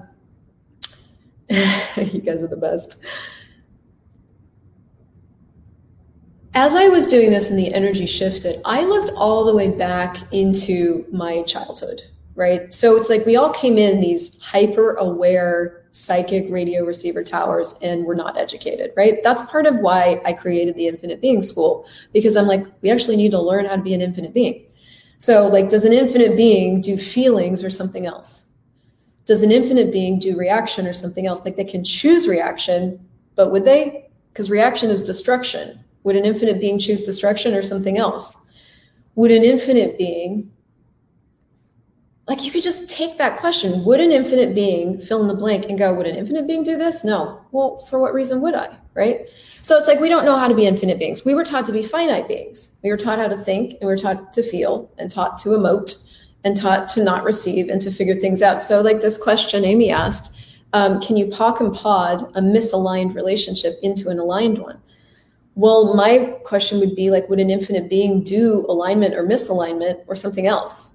you 1.50 2.20
guys 2.20 2.42
are 2.42 2.46
the 2.46 2.56
best. 2.56 3.04
As 6.54 6.74
I 6.74 6.88
was 6.88 7.06
doing 7.06 7.30
this 7.30 7.48
and 7.48 7.58
the 7.58 7.72
energy 7.72 8.06
shifted, 8.06 8.60
I 8.64 8.84
looked 8.84 9.10
all 9.14 9.44
the 9.44 9.54
way 9.54 9.68
back 9.68 10.16
into 10.32 11.06
my 11.12 11.42
childhood, 11.42 12.02
right? 12.34 12.72
So 12.74 12.96
it's 12.96 13.08
like 13.08 13.24
we 13.24 13.36
all 13.36 13.52
came 13.52 13.78
in 13.78 14.00
these 14.00 14.40
hyper 14.42 14.94
aware 14.94 15.84
psychic 15.92 16.46
radio 16.50 16.84
receiver 16.84 17.22
towers 17.22 17.76
and 17.82 18.04
we're 18.04 18.14
not 18.14 18.36
educated, 18.36 18.92
right? 18.96 19.22
That's 19.22 19.42
part 19.42 19.66
of 19.66 19.78
why 19.78 20.20
I 20.24 20.32
created 20.32 20.74
the 20.76 20.88
Infinite 20.88 21.20
Being 21.20 21.42
School 21.42 21.86
because 22.12 22.36
I'm 22.36 22.46
like, 22.46 22.66
we 22.82 22.90
actually 22.90 23.16
need 23.16 23.30
to 23.30 23.40
learn 23.40 23.66
how 23.66 23.76
to 23.76 23.82
be 23.82 23.94
an 23.94 24.00
infinite 24.00 24.34
being. 24.34 24.66
So, 25.18 25.46
like, 25.46 25.68
does 25.68 25.84
an 25.84 25.92
infinite 25.92 26.36
being 26.36 26.80
do 26.80 26.96
feelings 26.96 27.62
or 27.62 27.70
something 27.70 28.06
else? 28.06 28.46
Does 29.26 29.42
an 29.42 29.52
infinite 29.52 29.92
being 29.92 30.18
do 30.18 30.36
reaction 30.36 30.86
or 30.86 30.94
something 30.94 31.26
else? 31.26 31.44
Like, 31.44 31.56
they 31.56 31.64
can 31.64 31.84
choose 31.84 32.26
reaction, 32.26 33.06
but 33.36 33.52
would 33.52 33.64
they? 33.64 34.08
Because 34.32 34.48
reaction 34.48 34.90
is 34.90 35.02
destruction 35.02 35.84
would 36.02 36.16
an 36.16 36.24
infinite 36.24 36.60
being 36.60 36.78
choose 36.78 37.02
destruction 37.02 37.54
or 37.54 37.62
something 37.62 37.98
else? 37.98 38.36
Would 39.14 39.30
an 39.30 39.44
infinite 39.44 39.98
being, 39.98 40.50
like 42.26 42.44
you 42.44 42.50
could 42.50 42.62
just 42.62 42.88
take 42.88 43.18
that 43.18 43.38
question, 43.38 43.84
would 43.84 44.00
an 44.00 44.12
infinite 44.12 44.54
being 44.54 44.98
fill 44.98 45.20
in 45.20 45.28
the 45.28 45.34
blank 45.34 45.66
and 45.68 45.78
go, 45.78 45.92
would 45.94 46.06
an 46.06 46.16
infinite 46.16 46.46
being 46.46 46.62
do 46.62 46.76
this? 46.76 47.04
No. 47.04 47.40
Well, 47.52 47.80
for 47.90 47.98
what 47.98 48.14
reason 48.14 48.40
would 48.40 48.54
I? 48.54 48.76
Right? 48.94 49.26
So 49.62 49.76
it's 49.76 49.86
like 49.86 50.00
we 50.00 50.08
don't 50.08 50.24
know 50.24 50.36
how 50.36 50.48
to 50.48 50.54
be 50.54 50.66
infinite 50.66 50.98
beings. 50.98 51.24
We 51.24 51.34
were 51.34 51.44
taught 51.44 51.66
to 51.66 51.72
be 51.72 51.82
finite 51.82 52.28
beings. 52.28 52.76
We 52.82 52.90
were 52.90 52.96
taught 52.96 53.18
how 53.18 53.28
to 53.28 53.36
think 53.36 53.72
and 53.72 53.80
we 53.82 53.86
were 53.86 53.96
taught 53.96 54.32
to 54.32 54.42
feel 54.42 54.90
and 54.98 55.10
taught 55.10 55.38
to 55.38 55.50
emote 55.50 56.10
and 56.44 56.56
taught 56.56 56.88
to 56.88 57.04
not 57.04 57.24
receive 57.24 57.68
and 57.68 57.80
to 57.82 57.90
figure 57.90 58.16
things 58.16 58.42
out. 58.42 58.62
So, 58.62 58.80
like 58.80 59.02
this 59.02 59.18
question 59.18 59.64
Amy 59.64 59.90
asked, 59.90 60.36
um, 60.72 61.00
can 61.00 61.16
you 61.16 61.26
pock 61.26 61.60
and 61.60 61.74
POD 61.74 62.22
a 62.34 62.40
misaligned 62.40 63.14
relationship 63.14 63.78
into 63.82 64.08
an 64.08 64.18
aligned 64.18 64.58
one? 64.58 64.80
Well, 65.54 65.94
my 65.94 66.38
question 66.44 66.80
would 66.80 66.94
be 66.94 67.10
like, 67.10 67.28
would 67.28 67.40
an 67.40 67.50
infinite 67.50 67.90
being 67.90 68.22
do 68.22 68.64
alignment 68.68 69.14
or 69.14 69.24
misalignment 69.24 70.02
or 70.06 70.16
something 70.16 70.46
else? 70.46 70.94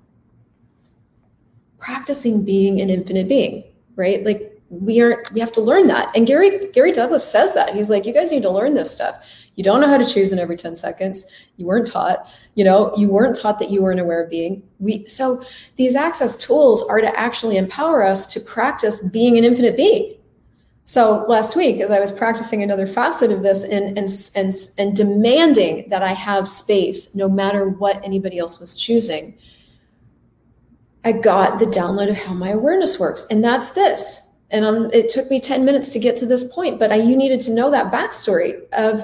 Practicing 1.77 2.43
being 2.43 2.81
an 2.81 2.89
infinite 2.89 3.27
being, 3.27 3.63
right? 3.95 4.23
Like 4.25 4.55
we 4.69 5.01
aren't 5.01 5.31
we 5.31 5.39
have 5.39 5.51
to 5.53 5.61
learn 5.61 5.87
that. 5.87 6.15
And 6.15 6.25
Gary 6.25 6.69
Gary 6.71 6.91
Douglas 6.91 7.29
says 7.29 7.53
that. 7.53 7.75
He's 7.75 7.89
like, 7.89 8.05
you 8.05 8.13
guys 8.13 8.31
need 8.31 8.43
to 8.43 8.49
learn 8.49 8.73
this 8.73 8.91
stuff. 8.91 9.23
You 9.55 9.63
don't 9.63 9.79
know 9.79 9.87
how 9.87 9.97
to 9.97 10.05
choose 10.05 10.31
in 10.31 10.39
every 10.39 10.57
10 10.57 10.75
seconds. 10.75 11.25
You 11.55 11.65
weren't 11.65 11.87
taught, 11.87 12.27
you 12.55 12.65
know, 12.65 12.93
you 12.97 13.07
weren't 13.07 13.37
taught 13.37 13.57
that 13.59 13.69
you 13.69 13.81
weren't 13.81 14.01
aware 14.01 14.21
of 14.21 14.29
being. 14.29 14.63
We 14.79 15.05
so 15.07 15.43
these 15.75 15.95
access 15.95 16.35
tools 16.35 16.83
are 16.83 16.99
to 16.99 17.19
actually 17.19 17.57
empower 17.57 18.03
us 18.03 18.25
to 18.33 18.39
practice 18.39 18.99
being 19.09 19.37
an 19.37 19.43
infinite 19.43 19.77
being. 19.77 20.14
So 20.87 21.25
last 21.27 21.55
week, 21.55 21.81
as 21.81 21.89
I 21.89 21.99
was 21.99 22.11
practicing 22.11 22.61
another 22.61 22.85
facet 22.85 23.31
of 23.31 23.41
this 23.41 23.63
and 23.63 23.97
and 23.97 24.07
and, 24.35 24.53
and 24.77 24.95
demanding 24.95 25.89
that 25.89 26.03
I 26.03 26.13
have 26.13 26.47
space 26.47 27.15
no 27.15 27.27
matter 27.27 27.69
what 27.69 28.03
anybody 28.03 28.37
else 28.37 28.59
was 28.59 28.75
choosing, 28.75 29.35
I 31.03 31.11
got 31.11 31.57
the 31.57 31.65
download 31.65 32.09
of 32.09 32.17
how 32.17 32.33
my 32.33 32.49
awareness 32.49 32.99
works. 32.99 33.25
And 33.31 33.43
that's 33.43 33.71
this. 33.71 34.33
And 34.51 34.63
um, 34.63 34.91
it 34.93 35.09
took 35.09 35.29
me 35.31 35.39
10 35.39 35.65
minutes 35.65 35.89
to 35.89 35.99
get 35.99 36.17
to 36.17 36.25
this 36.27 36.51
point, 36.53 36.77
but 36.79 36.91
I, 36.91 36.95
you 36.95 37.15
needed 37.15 37.41
to 37.41 37.51
know 37.51 37.71
that 37.71 37.91
backstory 37.91 38.61
of 38.73 39.03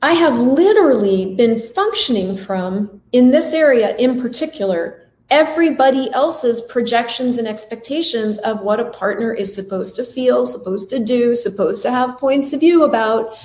I 0.00 0.12
have 0.12 0.38
literally 0.38 1.34
been 1.34 1.58
functioning 1.58 2.36
from, 2.36 3.02
in 3.12 3.30
this 3.30 3.52
area 3.52 3.96
in 3.96 4.20
particular, 4.20 5.07
everybody 5.30 6.10
else's 6.12 6.62
projections 6.62 7.36
and 7.36 7.46
expectations 7.46 8.38
of 8.38 8.62
what 8.62 8.80
a 8.80 8.90
partner 8.90 9.32
is 9.32 9.54
supposed 9.54 9.94
to 9.96 10.04
feel, 10.04 10.46
supposed 10.46 10.88
to 10.90 10.98
do, 10.98 11.34
supposed 11.34 11.82
to 11.82 11.90
have 11.90 12.18
points 12.18 12.52
of 12.52 12.60
view 12.60 12.84
about 12.84 13.36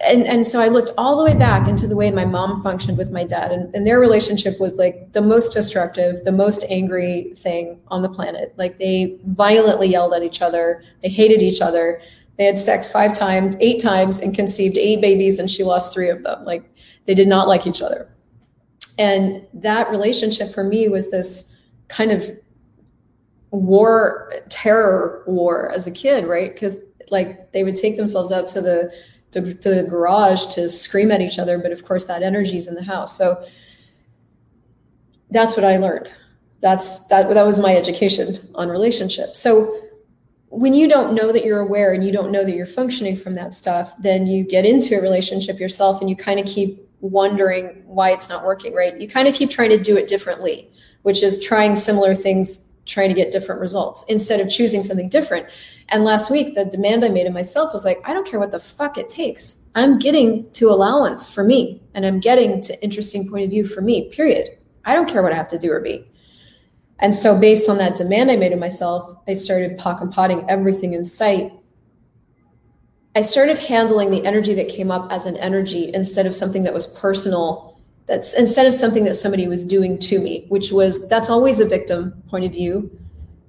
and 0.00 0.24
and 0.24 0.46
so 0.46 0.60
I 0.60 0.68
looked 0.68 0.92
all 0.98 1.16
the 1.16 1.24
way 1.24 1.34
back 1.38 1.68
into 1.68 1.86
the 1.86 1.96
way 1.96 2.10
my 2.10 2.24
mom 2.24 2.62
functioned 2.62 2.98
with 2.98 3.10
my 3.10 3.24
dad, 3.24 3.50
and, 3.50 3.74
and 3.74 3.86
their 3.86 3.98
relationship 3.98 4.60
was 4.60 4.74
like 4.74 5.12
the 5.12 5.22
most 5.22 5.52
destructive, 5.52 6.22
the 6.24 6.32
most 6.32 6.64
angry 6.68 7.32
thing 7.36 7.80
on 7.88 8.02
the 8.02 8.08
planet. 8.08 8.52
Like 8.56 8.78
they 8.78 9.18
violently 9.26 9.88
yelled 9.88 10.12
at 10.12 10.22
each 10.22 10.42
other, 10.42 10.82
they 11.02 11.08
hated 11.08 11.42
each 11.42 11.60
other. 11.60 12.00
They 12.36 12.44
had 12.44 12.58
sex 12.58 12.90
five 12.90 13.14
times, 13.14 13.56
eight 13.60 13.80
times, 13.80 14.18
and 14.18 14.34
conceived 14.34 14.76
eight 14.76 15.00
babies, 15.00 15.38
and 15.38 15.50
she 15.50 15.64
lost 15.64 15.94
three 15.94 16.10
of 16.10 16.22
them. 16.22 16.44
Like 16.44 16.70
they 17.06 17.14
did 17.14 17.28
not 17.28 17.48
like 17.48 17.66
each 17.66 17.80
other. 17.80 18.10
And 18.98 19.46
that 19.52 19.90
relationship 19.90 20.52
for 20.52 20.64
me 20.64 20.88
was 20.88 21.10
this 21.10 21.54
kind 21.88 22.12
of 22.12 22.30
war, 23.50 24.32
terror 24.48 25.22
war 25.26 25.70
as 25.70 25.86
a 25.86 25.90
kid, 25.90 26.26
right? 26.26 26.52
Because 26.52 26.78
like 27.10 27.52
they 27.52 27.62
would 27.62 27.76
take 27.76 27.96
themselves 27.96 28.32
out 28.32 28.48
to 28.48 28.60
the 28.60 28.92
to, 29.32 29.54
to 29.54 29.74
the 29.74 29.82
garage 29.82 30.46
to 30.46 30.68
scream 30.68 31.10
at 31.10 31.20
each 31.20 31.38
other. 31.38 31.58
But 31.58 31.72
of 31.72 31.84
course, 31.84 32.04
that 32.04 32.22
energy 32.22 32.56
is 32.56 32.68
in 32.68 32.74
the 32.74 32.82
house. 32.82 33.16
So 33.16 33.44
that's 35.30 35.56
what 35.56 35.64
I 35.64 35.76
learned. 35.76 36.12
That's 36.60 37.00
that. 37.06 37.28
That 37.30 37.44
was 37.44 37.60
my 37.60 37.76
education 37.76 38.48
on 38.54 38.68
relationships. 38.68 39.38
So 39.38 39.82
when 40.48 40.72
you 40.72 40.88
don't 40.88 41.12
know 41.14 41.32
that 41.32 41.44
you're 41.44 41.60
aware 41.60 41.92
and 41.92 42.04
you 42.04 42.12
don't 42.12 42.30
know 42.30 42.44
that 42.44 42.54
you're 42.54 42.66
functioning 42.66 43.16
from 43.16 43.34
that 43.34 43.52
stuff, 43.52 43.94
then 43.98 44.26
you 44.26 44.44
get 44.44 44.64
into 44.64 44.96
a 44.96 45.02
relationship 45.02 45.58
yourself 45.60 46.00
and 46.00 46.08
you 46.08 46.16
kind 46.16 46.40
of 46.40 46.46
keep 46.46 46.80
wondering 47.06 47.82
why 47.86 48.10
it's 48.10 48.28
not 48.28 48.44
working 48.44 48.74
right. 48.74 49.00
You 49.00 49.08
kind 49.08 49.28
of 49.28 49.34
keep 49.34 49.50
trying 49.50 49.70
to 49.70 49.80
do 49.80 49.96
it 49.96 50.08
differently, 50.08 50.70
which 51.02 51.22
is 51.22 51.42
trying 51.42 51.76
similar 51.76 52.14
things, 52.14 52.72
trying 52.86 53.08
to 53.08 53.14
get 53.14 53.32
different 53.32 53.60
results 53.60 54.04
instead 54.08 54.40
of 54.40 54.48
choosing 54.48 54.82
something 54.82 55.08
different. 55.08 55.46
And 55.88 56.04
last 56.04 56.30
week, 56.30 56.54
the 56.54 56.64
demand 56.64 57.04
I 57.04 57.08
made 57.08 57.26
of 57.26 57.32
myself 57.32 57.72
was 57.72 57.84
like, 57.84 58.00
I 58.04 58.12
don't 58.12 58.26
care 58.26 58.40
what 58.40 58.50
the 58.50 58.60
fuck 58.60 58.98
it 58.98 59.08
takes. 59.08 59.62
I'm 59.74 59.98
getting 59.98 60.50
to 60.52 60.70
allowance 60.70 61.28
for 61.28 61.44
me 61.44 61.82
and 61.94 62.06
I'm 62.06 62.18
getting 62.18 62.62
to 62.62 62.82
interesting 62.82 63.28
point 63.28 63.44
of 63.44 63.50
view 63.50 63.66
for 63.66 63.82
me, 63.82 64.08
period. 64.10 64.56
I 64.84 64.94
don't 64.94 65.08
care 65.08 65.22
what 65.22 65.32
I 65.32 65.36
have 65.36 65.48
to 65.48 65.58
do 65.58 65.70
or 65.70 65.80
be. 65.80 66.06
And 66.98 67.14
so, 67.14 67.38
based 67.38 67.68
on 67.68 67.76
that 67.78 67.96
demand 67.96 68.30
I 68.30 68.36
made 68.36 68.52
of 68.52 68.58
myself, 68.58 69.14
I 69.28 69.34
started 69.34 69.76
pock 69.76 70.00
and 70.00 70.10
potting 70.10 70.48
everything 70.48 70.94
in 70.94 71.04
sight. 71.04 71.52
I 73.16 73.22
started 73.22 73.58
handling 73.58 74.10
the 74.10 74.26
energy 74.26 74.52
that 74.52 74.68
came 74.68 74.90
up 74.90 75.10
as 75.10 75.24
an 75.24 75.38
energy 75.38 75.90
instead 75.94 76.26
of 76.26 76.34
something 76.34 76.64
that 76.64 76.74
was 76.74 76.86
personal. 76.86 77.80
That's 78.04 78.34
instead 78.34 78.66
of 78.66 78.74
something 78.74 79.04
that 79.04 79.14
somebody 79.14 79.48
was 79.48 79.64
doing 79.64 79.98
to 80.00 80.20
me, 80.20 80.44
which 80.50 80.70
was 80.70 81.08
that's 81.08 81.30
always 81.30 81.58
a 81.58 81.64
victim 81.64 82.22
point 82.28 82.44
of 82.44 82.52
view. 82.52 82.90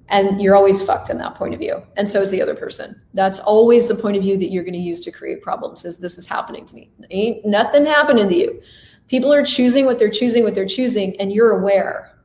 And 0.08 0.40
you're 0.40 0.56
always 0.56 0.82
fucked 0.82 1.10
in 1.10 1.18
that 1.18 1.34
point 1.34 1.52
of 1.52 1.60
view. 1.60 1.82
And 1.98 2.08
so 2.08 2.22
is 2.22 2.30
the 2.30 2.40
other 2.40 2.54
person. 2.54 2.98
That's 3.12 3.40
always 3.40 3.88
the 3.88 3.94
point 3.94 4.16
of 4.16 4.22
view 4.22 4.38
that 4.38 4.50
you're 4.50 4.64
going 4.64 4.72
to 4.72 4.78
use 4.78 5.00
to 5.00 5.12
create 5.12 5.42
problems 5.42 5.84
is 5.84 5.98
this 5.98 6.16
is 6.16 6.24
happening 6.24 6.64
to 6.64 6.74
me. 6.74 6.90
Ain't 7.10 7.44
nothing 7.44 7.84
happening 7.84 8.26
to 8.26 8.34
you. 8.34 8.62
People 9.08 9.30
are 9.30 9.44
choosing 9.44 9.84
what 9.84 9.98
they're 9.98 10.08
choosing 10.08 10.44
what 10.44 10.54
they're 10.54 10.66
choosing 10.66 11.14
and 11.20 11.30
you're 11.30 11.60
aware. 11.60 12.18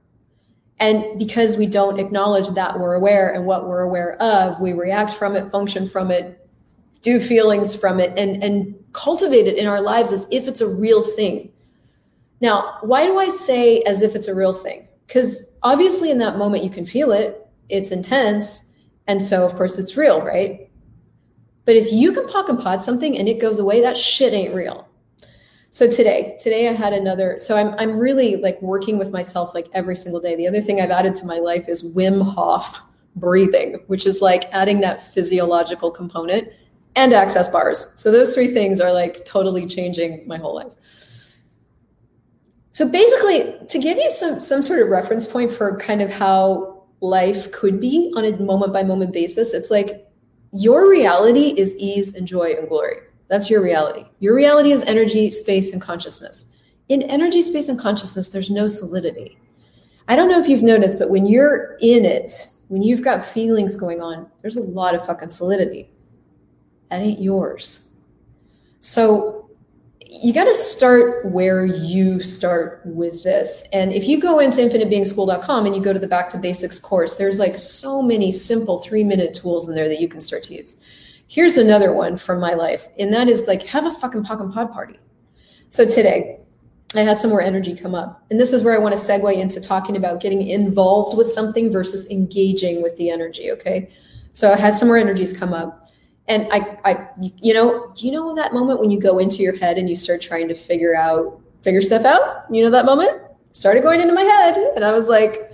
And 0.80 1.20
because 1.20 1.58
we 1.58 1.66
don't 1.66 2.00
acknowledge 2.00 2.48
that 2.52 2.80
we're 2.80 2.94
aware 2.94 3.34
and 3.34 3.46
what 3.46 3.68
we're 3.68 3.82
aware 3.82 4.16
of 4.22 4.62
we 4.62 4.72
react 4.72 5.12
from 5.12 5.36
it 5.36 5.52
function 5.52 5.90
from 5.90 6.10
it 6.10 6.40
do 7.04 7.20
feelings 7.20 7.76
from 7.76 8.00
it 8.00 8.12
and 8.18 8.44
and 8.44 8.74
cultivate 8.94 9.48
it 9.48 9.58
in 9.58 9.68
our 9.68 9.82
lives 9.82 10.12
as 10.12 10.28
if 10.32 10.48
it's 10.48 10.62
a 10.62 10.68
real 10.68 11.04
thing 11.04 11.52
now 12.42 12.78
why 12.82 13.06
do 13.06 13.20
i 13.20 13.30
say 13.30 13.82
as 13.84 14.02
if 14.02 14.16
it's 14.16 14.28
a 14.28 14.36
real 14.36 14.54
thing 14.54 14.88
because 15.06 15.56
obviously 15.62 16.10
in 16.10 16.18
that 16.18 16.38
moment 16.38 16.64
you 16.64 16.70
can 16.70 16.86
feel 16.86 17.12
it 17.12 17.44
it's 17.70 17.92
intense. 17.92 18.66
And 19.08 19.22
so, 19.22 19.46
of 19.46 19.56
course, 19.56 19.78
it's 19.78 19.98
real, 19.98 20.22
right? 20.22 20.70
But 21.66 21.76
if 21.76 21.92
you 21.92 22.12
can 22.14 22.28
pock 22.28 22.50
and 22.50 22.60
pot 22.60 22.82
something 22.82 23.18
and 23.18 23.28
it 23.28 23.40
goes 23.40 23.60
away, 23.60 23.82
that 23.82 23.98
shit 23.98 24.34
ain't 24.34 24.54
real. 24.54 24.88
So 25.72 25.90
today, 25.90 26.38
today 26.40 26.70
I 26.70 26.74
had 26.74 26.94
another. 26.94 27.38
So 27.40 27.58
I'm 27.58 27.74
I'm 27.80 27.98
really 27.98 28.36
like 28.36 28.62
working 28.62 29.00
with 29.00 29.12
myself 29.12 29.56
like 29.56 29.68
every 29.74 29.96
single 29.96 30.22
day. 30.22 30.36
The 30.36 30.48
other 30.48 30.62
thing 30.62 30.80
I've 30.80 30.92
added 30.92 31.16
to 31.16 31.26
my 31.26 31.40
life 31.40 31.68
is 31.68 31.96
Wim 31.96 32.22
Hof 32.22 32.82
breathing, 33.16 33.80
which 33.88 34.06
is 34.06 34.22
like 34.22 34.44
adding 34.52 34.82
that 34.82 35.02
physiological 35.14 35.90
component 35.90 36.50
and 36.96 37.14
access 37.14 37.50
bars. 37.50 37.92
So 37.96 38.12
those 38.12 38.34
three 38.34 38.48
things 38.48 38.80
are 38.80 38.92
like 38.92 39.26
totally 39.26 39.66
changing 39.66 40.28
my 40.28 40.38
whole 40.38 40.56
life. 40.56 40.74
So 42.72 42.88
basically, 42.88 43.56
to 43.70 43.80
give 43.80 43.98
you 43.98 44.10
some 44.12 44.40
some 44.40 44.64
sort 44.64 44.82
of 44.82 44.90
reference 44.90 45.28
point 45.28 45.52
for 45.52 45.78
kind 45.78 46.02
of 46.02 46.12
how 46.12 46.86
life 47.02 47.52
could 47.52 47.80
be 47.80 48.12
on 48.16 48.26
a 48.26 48.36
moment 48.38 48.74
by 48.74 48.82
moment 48.82 49.14
basis. 49.14 49.54
It's 49.54 49.70
like 49.70 50.08
your 50.54 50.90
reality 50.90 51.50
is 51.58 51.76
ease 51.76 52.16
and 52.16 52.28
joy 52.28 52.56
and 52.58 52.68
glory. 52.68 52.98
That's 53.28 53.50
your 53.50 53.62
reality. 53.62 54.06
Your 54.20 54.34
reality 54.34 54.72
is 54.72 54.84
energy, 54.84 55.30
space, 55.30 55.74
and 55.74 55.82
consciousness. 55.82 56.46
In 56.90 57.04
energy, 57.04 57.42
space, 57.42 57.70
and 57.70 57.80
consciousness, 57.80 58.30
there's 58.30 58.50
no 58.50 58.68
solidity. 58.68 59.38
I 60.08 60.16
don't 60.16 60.30
know 60.30 60.40
if 60.40 60.48
you've 60.48 60.64
noticed, 60.64 61.00
but 61.00 61.10
when 61.10 61.26
you're 61.26 61.78
in 61.82 62.06
it, 62.06 62.48
when 62.68 62.82
you've 62.82 63.02
got 63.02 63.24
feelings 63.24 63.76
going 63.76 64.02
on, 64.02 64.30
there's 64.42 64.58
a 64.58 64.62
lot 64.62 64.96
of 64.96 65.06
fucking 65.06 65.30
solidity. 65.30 65.93
That 66.94 67.02
ain't 67.02 67.20
yours. 67.20 67.90
So 68.80 69.50
you 70.08 70.32
got 70.32 70.44
to 70.44 70.54
start 70.54 71.26
where 71.26 71.66
you 71.66 72.20
start 72.20 72.84
with 72.86 73.24
this. 73.24 73.64
And 73.74 73.92
if 73.92 74.08
you 74.08 74.20
go 74.20 74.38
into 74.38 74.62
infinitebeingschool.com 74.62 75.66
and 75.66 75.76
you 75.76 75.82
go 75.82 75.92
to 75.92 75.98
the 75.98 76.08
back 76.08 76.30
to 76.30 76.38
basics 76.38 76.78
course, 76.78 77.16
there's 77.16 77.40
like 77.40 77.58
so 77.58 78.00
many 78.04 78.32
simple 78.32 78.78
three 78.78 79.04
minute 79.04 79.34
tools 79.34 79.68
in 79.68 79.74
there 79.74 79.90
that 79.90 80.02
you 80.02 80.08
can 80.08 80.22
start 80.22 80.44
to 80.44 80.54
use. 80.54 80.76
Here's 81.28 81.58
another 81.58 81.94
one 81.94 82.16
from 82.16 82.40
my 82.40 82.54
life, 82.54 82.86
and 83.00 83.12
that 83.12 83.28
is 83.28 83.48
like 83.48 83.64
have 83.64 83.88
a 83.88 83.94
fucking 83.94 84.24
pock 84.24 84.40
and 84.40 84.54
pod 84.54 84.72
party. 84.72 85.00
So 85.70 85.88
today, 85.88 86.42
I 86.94 87.02
had 87.02 87.18
some 87.18 87.32
more 87.32 87.42
energy 87.42 87.76
come 87.76 87.96
up. 87.96 88.24
And 88.30 88.40
this 88.40 88.54
is 88.54 88.62
where 88.62 88.76
I 88.76 88.78
want 88.78 88.96
to 88.96 89.02
segue 89.02 89.36
into 89.36 89.60
talking 89.60 89.98
about 89.98 90.22
getting 90.22 90.48
involved 90.48 91.18
with 91.18 91.28
something 91.28 91.72
versus 91.72 92.08
engaging 92.12 92.84
with 92.84 92.96
the 92.98 93.10
energy. 93.10 93.52
Okay. 93.52 93.90
So 94.32 94.54
I 94.54 94.58
had 94.58 94.76
some 94.76 94.88
more 94.90 94.98
energies 94.98 95.34
come 95.34 95.54
up 95.54 95.83
and 96.27 96.48
I, 96.51 96.77
I, 96.86 97.08
you 97.20 97.53
know, 97.53 97.92
do 97.96 98.06
you 98.06 98.12
know 98.12 98.34
that 98.36 98.53
moment 98.53 98.80
when 98.80 98.89
you 98.89 99.00
go 99.00 99.20
into 99.20 99.38
your 99.38 99.56
head 99.58 99.77
and 99.77 99.89
you 99.89 99.96
start 99.96 100.22
trying 100.22 100.48
to 100.48 100.56
figure 100.56 100.96
out, 100.96 101.42
figure 101.63 101.82
stuff 101.82 102.06
out? 102.06 102.46
You 102.50 102.63
know 102.63 102.70
that 102.70 102.86
moment? 102.86 103.22
Started 103.51 103.84
going 103.84 104.00
into 104.00 104.13
my 104.13 104.24
head, 104.24 104.58
and 104.75 104.84
I 104.84 104.92
was 104.92 105.08
like, 105.08 105.51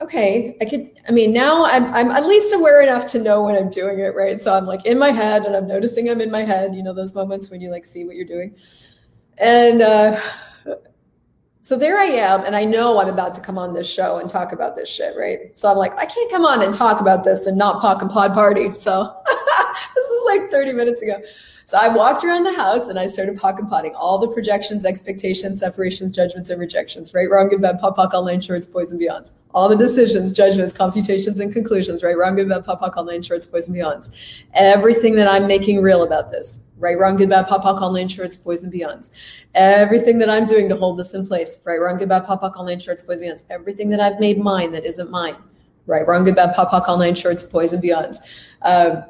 okay, 0.00 0.56
I 0.60 0.64
could. 0.64 0.90
I 1.08 1.12
mean, 1.12 1.32
now 1.32 1.64
I'm, 1.64 1.84
I'm 1.94 2.10
at 2.10 2.26
least 2.26 2.54
aware 2.54 2.82
enough 2.82 3.06
to 3.12 3.22
know 3.22 3.42
when 3.44 3.54
I'm 3.54 3.70
doing 3.70 4.00
it, 4.00 4.14
right? 4.14 4.38
So 4.40 4.52
I'm 4.52 4.66
like 4.66 4.84
in 4.84 4.98
my 4.98 5.10
head, 5.10 5.46
and 5.46 5.56
I'm 5.56 5.66
noticing 5.66 6.10
I'm 6.10 6.20
in 6.20 6.30
my 6.30 6.42
head. 6.42 6.74
You 6.74 6.82
know 6.82 6.92
those 6.92 7.14
moments 7.14 7.50
when 7.50 7.60
you 7.60 7.70
like 7.70 7.86
see 7.86 8.04
what 8.04 8.16
you're 8.16 8.26
doing, 8.26 8.54
and 9.38 9.82
uh, 9.82 10.20
so 11.62 11.76
there 11.76 11.96
I 11.96 12.06
am, 12.06 12.44
and 12.44 12.56
I 12.56 12.64
know 12.64 12.98
I'm 12.98 13.08
about 13.08 13.36
to 13.36 13.40
come 13.40 13.56
on 13.56 13.72
this 13.72 13.88
show 13.88 14.18
and 14.18 14.28
talk 14.28 14.50
about 14.50 14.74
this 14.74 14.88
shit, 14.88 15.16
right? 15.16 15.56
So 15.56 15.70
I'm 15.70 15.76
like, 15.76 15.96
I 15.96 16.06
can't 16.06 16.28
come 16.28 16.44
on 16.44 16.60
and 16.60 16.74
talk 16.74 17.00
about 17.00 17.22
this 17.22 17.46
and 17.46 17.56
not 17.56 17.80
pock 17.80 18.02
and 18.02 18.10
pod 18.10 18.34
party. 18.34 18.74
So 18.74 19.22
this 19.94 20.06
is 20.06 20.26
like 20.26 20.50
30 20.50 20.72
minutes 20.72 21.02
ago. 21.02 21.22
So 21.64 21.78
I 21.78 21.86
walked 21.86 22.24
around 22.24 22.42
the 22.42 22.52
house 22.52 22.88
and 22.88 22.98
I 22.98 23.06
started 23.06 23.38
pock 23.38 23.60
and 23.60 23.68
potting 23.68 23.94
all 23.94 24.18
the 24.18 24.26
projections, 24.26 24.84
expectations, 24.84 25.60
separations, 25.60 26.10
judgments, 26.10 26.50
and 26.50 26.58
rejections, 26.58 27.14
right, 27.14 27.30
wrong, 27.30 27.48
good, 27.48 27.62
bad, 27.62 27.78
pop, 27.78 27.94
pock, 27.94 28.12
all 28.12 28.24
nine, 28.24 28.40
shorts, 28.40 28.66
boys, 28.66 28.90
and 28.90 29.00
beyonds. 29.00 29.30
All 29.54 29.68
the 29.68 29.76
decisions, 29.76 30.32
judgments, 30.32 30.72
computations, 30.72 31.38
and 31.38 31.52
conclusions, 31.52 32.02
right, 32.02 32.16
wrong, 32.16 32.34
good, 32.34 32.48
bad, 32.48 32.64
pop, 32.64 32.80
pock, 32.80 32.96
all 32.96 33.04
nine, 33.04 33.22
shorts, 33.22 33.46
boys, 33.46 33.68
and 33.68 33.76
beyonds. 33.76 34.10
Everything 34.54 35.14
that 35.14 35.28
I'm 35.28 35.46
making 35.46 35.80
real 35.80 36.02
about 36.02 36.32
this, 36.32 36.64
right, 36.82 36.98
wrong, 36.98 37.16
good, 37.16 37.28
bad, 37.28 37.46
pop, 37.46 37.62
pock, 37.62 37.80
all 37.80 37.92
nine, 37.92 38.08
shorts, 38.08 38.36
boys, 38.36 38.64
and 38.64 38.72
beyonds. 38.72 39.12
Everything 39.54 40.18
that 40.18 40.28
I'm 40.28 40.46
doing 40.46 40.68
to 40.68 40.76
hold 40.76 40.98
this 40.98 41.14
in 41.14 41.24
place, 41.24 41.58
right, 41.64 41.80
wrong, 41.80 41.96
good, 41.96 42.08
bad, 42.08 42.26
pop, 42.26 42.40
pock, 42.40 42.56
all 42.56 42.64
nine, 42.64 42.80
shorts, 42.80 43.04
boys, 43.04 43.20
and 43.20 43.28
beyonds. 43.28 43.44
Everything 43.50 43.88
that 43.90 44.00
I've 44.00 44.18
made 44.18 44.38
mine 44.38 44.72
that 44.72 44.84
isn't 44.84 45.08
mine, 45.08 45.36
right, 45.86 46.06
wrong, 46.06 46.24
good, 46.24 46.34
bad, 46.34 46.54
pop, 46.56 46.70
pock, 46.70 46.88
all 46.88 46.98
nine, 46.98 47.14
shorts, 47.14 47.44
boys, 47.44 47.72
and 47.72 47.82
beyonds. 47.82 48.18
Um, 48.62 49.04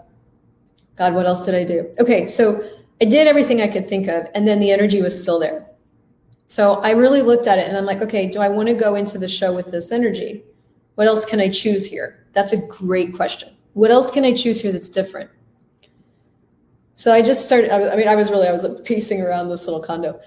God, 0.97 1.14
what 1.14 1.25
else 1.25 1.47
did 1.47 1.55
I 1.55 1.64
do? 1.64 1.91
Okay, 1.99 2.29
so 2.29 2.62
I 3.00 3.07
did 3.07 3.26
everything 3.26 3.62
I 3.62 3.69
could 3.69 3.88
think 3.88 4.07
of, 4.07 4.26
and 4.35 4.47
then 4.47 4.61
the 4.61 4.71
energy 4.71 5.00
was 5.00 5.21
still 5.21 5.41
there. 5.41 5.67
So 6.45 6.75
I 6.83 6.91
really 6.91 7.23
looked 7.23 7.47
at 7.47 7.59
it 7.59 7.67
and 7.67 7.79
I'm 7.79 7.87
like, 7.87 8.02
okay, 8.02 8.29
do 8.29 8.41
I 8.41 8.49
want 8.50 8.69
to 8.69 8.75
go 8.75 8.95
into 8.97 9.17
the 9.17 9.26
show 9.26 9.55
with 9.55 9.71
this 9.71 9.91
energy? 9.91 10.45
What 10.97 11.07
else 11.07 11.25
can 11.25 11.41
I 11.41 11.49
choose 11.49 11.87
here? 11.87 12.26
That's 12.35 12.52
a 12.52 12.67
great 12.67 13.14
question. 13.14 13.55
What 13.73 13.91
else 13.91 14.11
can 14.11 14.23
I 14.26 14.35
choose 14.35 14.61
here 14.61 14.71
that's 14.71 14.91
different? 14.91 15.31
So 16.94 17.12
I 17.12 17.22
just 17.22 17.46
started, 17.46 17.70
I 17.70 17.96
mean, 17.96 18.08
I 18.08 18.14
was 18.14 18.30
really, 18.30 18.46
I 18.46 18.52
was 18.52 18.66
pacing 18.82 19.20
around 19.20 19.49
this 19.49 19.64
little 19.66 19.80
condo. 19.80 20.20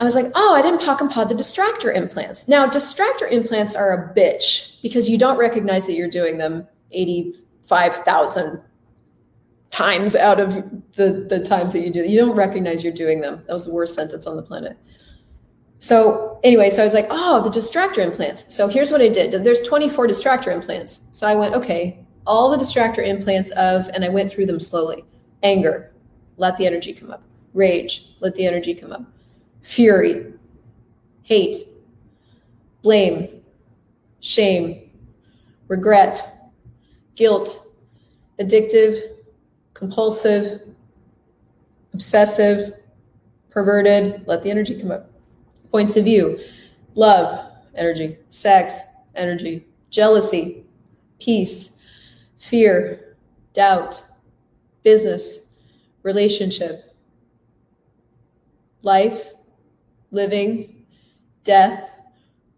I 0.00 0.04
was 0.04 0.14
like, 0.14 0.30
oh, 0.34 0.54
I 0.54 0.62
didn't 0.62 0.80
pock 0.80 1.00
and 1.00 1.10
pod 1.10 1.28
the 1.28 1.34
distractor 1.34 1.94
implants. 1.94 2.48
Now, 2.48 2.66
distractor 2.66 3.30
implants 3.30 3.76
are 3.76 3.92
a 3.92 4.14
bitch 4.14 4.82
because 4.82 5.08
you 5.08 5.16
don't 5.16 5.38
recognize 5.38 5.86
that 5.86 5.94
you're 5.94 6.10
doing 6.10 6.36
them 6.36 6.66
85,000 6.90 8.62
times 9.70 10.14
out 10.14 10.40
of 10.40 10.54
the, 10.94 11.26
the 11.28 11.40
times 11.44 11.72
that 11.72 11.80
you 11.80 11.90
do. 11.90 12.04
You 12.04 12.18
don't 12.20 12.36
recognize 12.36 12.82
you're 12.84 12.92
doing 12.92 13.20
them. 13.20 13.42
That 13.46 13.52
was 13.52 13.66
the 13.66 13.72
worst 13.72 13.94
sentence 13.94 14.26
on 14.26 14.36
the 14.36 14.42
planet. 14.42 14.76
So 15.78 16.38
anyway, 16.44 16.70
so 16.70 16.82
I 16.82 16.84
was 16.84 16.94
like, 16.94 17.08
oh, 17.10 17.42
the 17.42 17.50
distractor 17.50 17.98
implants. 17.98 18.54
So 18.54 18.68
here's 18.68 18.90
what 18.90 19.00
I 19.00 19.08
did. 19.08 19.44
There's 19.44 19.60
24 19.62 20.06
distractor 20.06 20.52
implants. 20.52 21.00
So 21.12 21.26
I 21.26 21.34
went, 21.34 21.54
okay, 21.54 22.03
all 22.26 22.50
the 22.50 22.56
distractor 22.56 23.06
implants 23.06 23.50
of, 23.52 23.88
and 23.88 24.04
I 24.04 24.08
went 24.08 24.30
through 24.30 24.46
them 24.46 24.60
slowly. 24.60 25.04
Anger, 25.42 25.92
let 26.36 26.56
the 26.56 26.66
energy 26.66 26.92
come 26.92 27.10
up. 27.10 27.22
Rage, 27.52 28.14
let 28.20 28.34
the 28.34 28.46
energy 28.46 28.74
come 28.74 28.92
up 28.92 29.04
fury, 29.64 30.34
hate, 31.22 31.66
blame, 32.82 33.42
shame, 34.20 34.90
regret, 35.68 36.52
guilt, 37.16 37.66
addictive, 38.38 39.16
compulsive, 39.72 40.60
obsessive, 41.94 42.74
perverted. 43.50 44.22
Let 44.26 44.42
the 44.42 44.50
energy 44.50 44.78
come 44.78 44.90
up. 44.90 45.10
Points 45.70 45.96
of 45.96 46.04
view 46.04 46.38
love, 46.94 47.50
energy, 47.74 48.18
sex, 48.28 48.78
energy, 49.16 49.66
jealousy, 49.90 50.64
peace, 51.18 51.70
fear, 52.48 53.16
doubt, 53.52 54.02
business, 54.82 55.50
relationship, 56.02 56.94
life, 58.82 59.30
living, 60.10 60.84
death, 61.42 61.92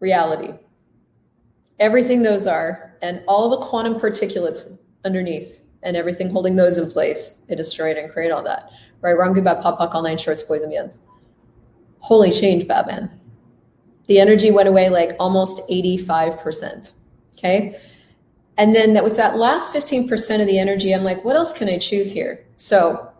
reality. 0.00 0.52
Everything 1.78 2.22
those 2.22 2.46
are, 2.46 2.94
and 3.02 3.22
all 3.28 3.48
the 3.48 3.58
quantum 3.58 3.94
particulates 3.94 4.78
underneath, 5.04 5.62
and 5.82 5.96
everything 5.96 6.30
holding 6.30 6.56
those 6.56 6.78
in 6.78 6.90
place, 6.90 7.32
it 7.48 7.56
destroyed 7.56 7.96
and 7.96 8.10
create 8.10 8.32
all 8.32 8.42
that. 8.42 8.70
Right, 9.02 9.12
wrong, 9.12 9.34
good, 9.34 9.44
bad, 9.44 9.62
pop, 9.62 9.78
pop, 9.78 9.94
all 9.94 10.02
nine 10.02 10.18
shorts, 10.18 10.42
boys 10.42 10.62
and 10.62 10.72
beyonds. 10.72 10.98
Holy 12.00 12.32
change, 12.32 12.66
Batman. 12.66 13.20
The 14.06 14.18
energy 14.18 14.50
went 14.50 14.68
away 14.68 14.88
like 14.88 15.14
almost 15.20 15.62
85%. 15.68 16.92
Okay. 17.36 17.78
And 18.58 18.74
then 18.74 18.94
that 18.94 19.04
with 19.04 19.16
that 19.16 19.36
last 19.36 19.74
15% 19.74 20.40
of 20.40 20.46
the 20.46 20.58
energy, 20.58 20.94
I'm 20.94 21.04
like, 21.04 21.24
what 21.24 21.36
else 21.36 21.52
can 21.52 21.68
I 21.68 21.78
choose 21.78 22.10
here? 22.10 22.46
So 22.56 23.10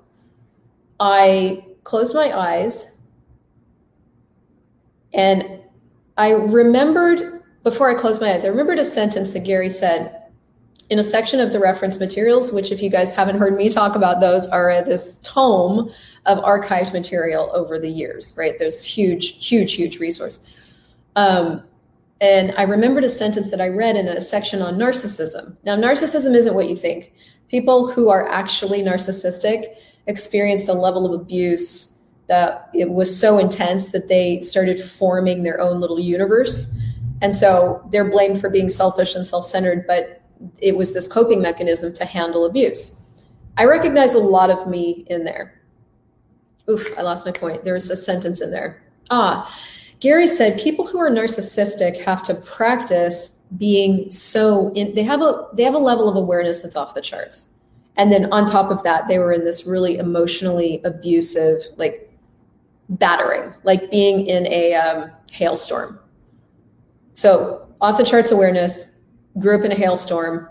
I 0.98 1.64
closed 1.84 2.14
my 2.14 2.36
eyes 2.36 2.86
and 5.12 5.60
I 6.16 6.30
remembered, 6.32 7.42
before 7.62 7.90
I 7.90 7.94
closed 7.94 8.20
my 8.20 8.32
eyes, 8.32 8.44
I 8.44 8.48
remembered 8.48 8.78
a 8.78 8.84
sentence 8.84 9.32
that 9.32 9.40
Gary 9.40 9.68
said 9.68 10.22
in 10.88 10.98
a 10.98 11.04
section 11.04 11.40
of 11.40 11.52
the 11.52 11.58
reference 11.58 11.98
materials, 11.98 12.52
which, 12.52 12.70
if 12.70 12.80
you 12.80 12.88
guys 12.88 13.12
haven't 13.12 13.38
heard 13.38 13.56
me 13.56 13.68
talk 13.68 13.96
about 13.96 14.20
those, 14.20 14.46
are 14.48 14.82
this 14.82 15.18
tome 15.22 15.90
of 16.26 16.38
archived 16.38 16.92
material 16.92 17.50
over 17.52 17.78
the 17.78 17.88
years, 17.88 18.34
right? 18.36 18.58
There's 18.58 18.84
huge, 18.84 19.44
huge, 19.44 19.72
huge 19.72 19.98
resource. 19.98 20.46
Um, 21.16 21.64
and 22.20 22.54
I 22.56 22.62
remembered 22.62 23.04
a 23.04 23.08
sentence 23.08 23.50
that 23.50 23.60
I 23.60 23.68
read 23.68 23.96
in 23.96 24.08
a 24.08 24.20
section 24.20 24.62
on 24.62 24.76
narcissism. 24.76 25.56
Now, 25.64 25.76
narcissism 25.76 26.34
isn't 26.34 26.54
what 26.54 26.68
you 26.68 26.76
think. 26.76 27.12
People 27.48 27.90
who 27.90 28.08
are 28.08 28.26
actually 28.28 28.82
narcissistic 28.82 29.66
experienced 30.06 30.68
a 30.68 30.72
level 30.72 31.04
of 31.06 31.20
abuse 31.20 32.00
that 32.28 32.70
it 32.74 32.90
was 32.90 33.16
so 33.16 33.38
intense 33.38 33.90
that 33.90 34.08
they 34.08 34.40
started 34.40 34.80
forming 34.80 35.42
their 35.42 35.60
own 35.60 35.80
little 35.80 36.00
universe. 36.00 36.78
And 37.22 37.34
so 37.34 37.86
they're 37.92 38.10
blamed 38.10 38.40
for 38.40 38.50
being 38.50 38.68
selfish 38.68 39.14
and 39.14 39.24
self 39.24 39.44
centered, 39.44 39.86
but 39.86 40.22
it 40.58 40.76
was 40.76 40.92
this 40.92 41.06
coping 41.06 41.40
mechanism 41.40 41.92
to 41.94 42.04
handle 42.04 42.44
abuse. 42.44 43.02
I 43.58 43.64
recognize 43.64 44.14
a 44.14 44.18
lot 44.18 44.50
of 44.50 44.66
me 44.66 45.06
in 45.08 45.24
there. 45.24 45.60
Oof, 46.68 46.98
I 46.98 47.02
lost 47.02 47.24
my 47.24 47.32
point. 47.32 47.64
There 47.64 47.74
was 47.74 47.88
a 47.90 47.96
sentence 47.96 48.40
in 48.40 48.50
there. 48.50 48.82
Ah, 49.10 49.54
Gary 50.00 50.26
said 50.26 50.60
people 50.60 50.86
who 50.86 51.00
are 51.00 51.10
narcissistic 51.10 52.02
have 52.04 52.22
to 52.24 52.34
practice 52.34 53.40
being 53.56 54.10
so 54.10 54.72
in 54.74 54.94
they 54.94 55.02
have 55.02 55.22
a 55.22 55.46
they 55.54 55.62
have 55.62 55.74
a 55.74 55.78
level 55.78 56.08
of 56.08 56.16
awareness 56.16 56.62
that's 56.62 56.76
off 56.76 56.94
the 56.94 57.00
charts. 57.00 57.48
And 57.96 58.12
then 58.12 58.30
on 58.32 58.46
top 58.46 58.70
of 58.70 58.82
that, 58.82 59.08
they 59.08 59.18
were 59.18 59.32
in 59.32 59.44
this 59.44 59.66
really 59.66 59.96
emotionally 59.96 60.82
abusive, 60.84 61.62
like 61.76 62.10
battering, 62.90 63.54
like 63.64 63.90
being 63.90 64.26
in 64.26 64.46
a 64.46 64.74
um, 64.74 65.10
hailstorm. 65.32 65.98
So, 67.14 67.66
off 67.80 67.96
the 67.96 68.04
charts 68.04 68.30
awareness, 68.30 69.00
grew 69.38 69.58
up 69.58 69.64
in 69.64 69.72
a 69.72 69.74
hailstorm 69.74 70.48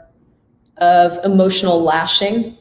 of 0.78 1.24
emotional 1.24 1.82
lashing. 1.82 2.58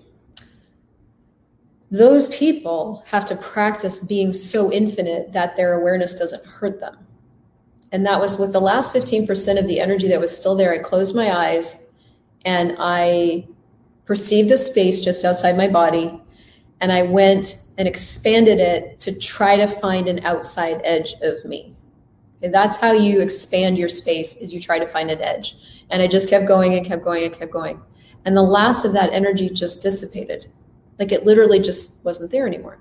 Those 1.95 2.27
people 2.37 3.05
have 3.07 3.25
to 3.27 3.37
practice 3.37 4.01
being 4.01 4.33
so 4.33 4.73
infinite 4.73 5.33
that 5.33 5.55
their 5.55 5.75
awareness 5.75 6.13
doesn't 6.13 6.45
hurt 6.45 6.81
them. 6.81 6.99
And 7.93 8.05
that 8.05 8.19
was 8.19 8.37
with 8.37 8.53
the 8.53 8.61
last 8.61 8.93
15% 8.93 9.61
of 9.61 9.69
the 9.69 9.79
energy 9.79 10.09
that 10.09 10.19
was 10.19 10.37
still 10.37 10.57
there. 10.57 10.73
I 10.73 10.79
closed 10.79 11.15
my 11.15 11.31
eyes 11.31 11.85
and 12.45 12.75
I 12.81 13.47
perceived 14.07 14.49
the 14.49 14.59
space 14.59 15.03
just 15.03 15.25
outside 15.25 15.57
my 15.57 15.69
body. 15.69 16.21
And 16.81 16.91
I 16.91 17.03
went 17.03 17.63
and 17.79 17.87
expanded 17.87 18.59
it 18.59 18.99
to 18.99 19.17
try 19.17 19.55
to 19.55 19.69
find 19.69 20.09
an 20.09 20.19
outside 20.25 20.81
edge 20.83 21.15
of 21.23 21.45
me. 21.45 21.77
And 22.43 22.53
that's 22.53 22.77
how 22.77 22.91
you 22.91 23.21
expand 23.21 23.79
your 23.79 23.89
space 23.89 24.35
is 24.39 24.53
you 24.53 24.59
try 24.59 24.81
to 24.81 24.87
find 24.89 25.13
an 25.13 25.21
edge. 25.21 25.55
And 25.91 26.03
I 26.03 26.09
just 26.09 26.29
kept 26.29 26.49
going 26.49 26.75
and 26.75 26.85
kept 26.85 27.05
going 27.05 27.23
and 27.23 27.33
kept 27.33 27.53
going. 27.53 27.81
And 28.25 28.37
the 28.37 28.43
last 28.43 28.85
of 28.85 28.95
that 28.95 29.13
energy 29.13 29.49
just 29.49 29.81
dissipated. 29.81 30.49
Like 30.99 31.13
it 31.13 31.25
literally 31.25 31.61
just 31.61 32.05
wasn't 32.05 32.31
there 32.31 32.47
anymore. 32.47 32.79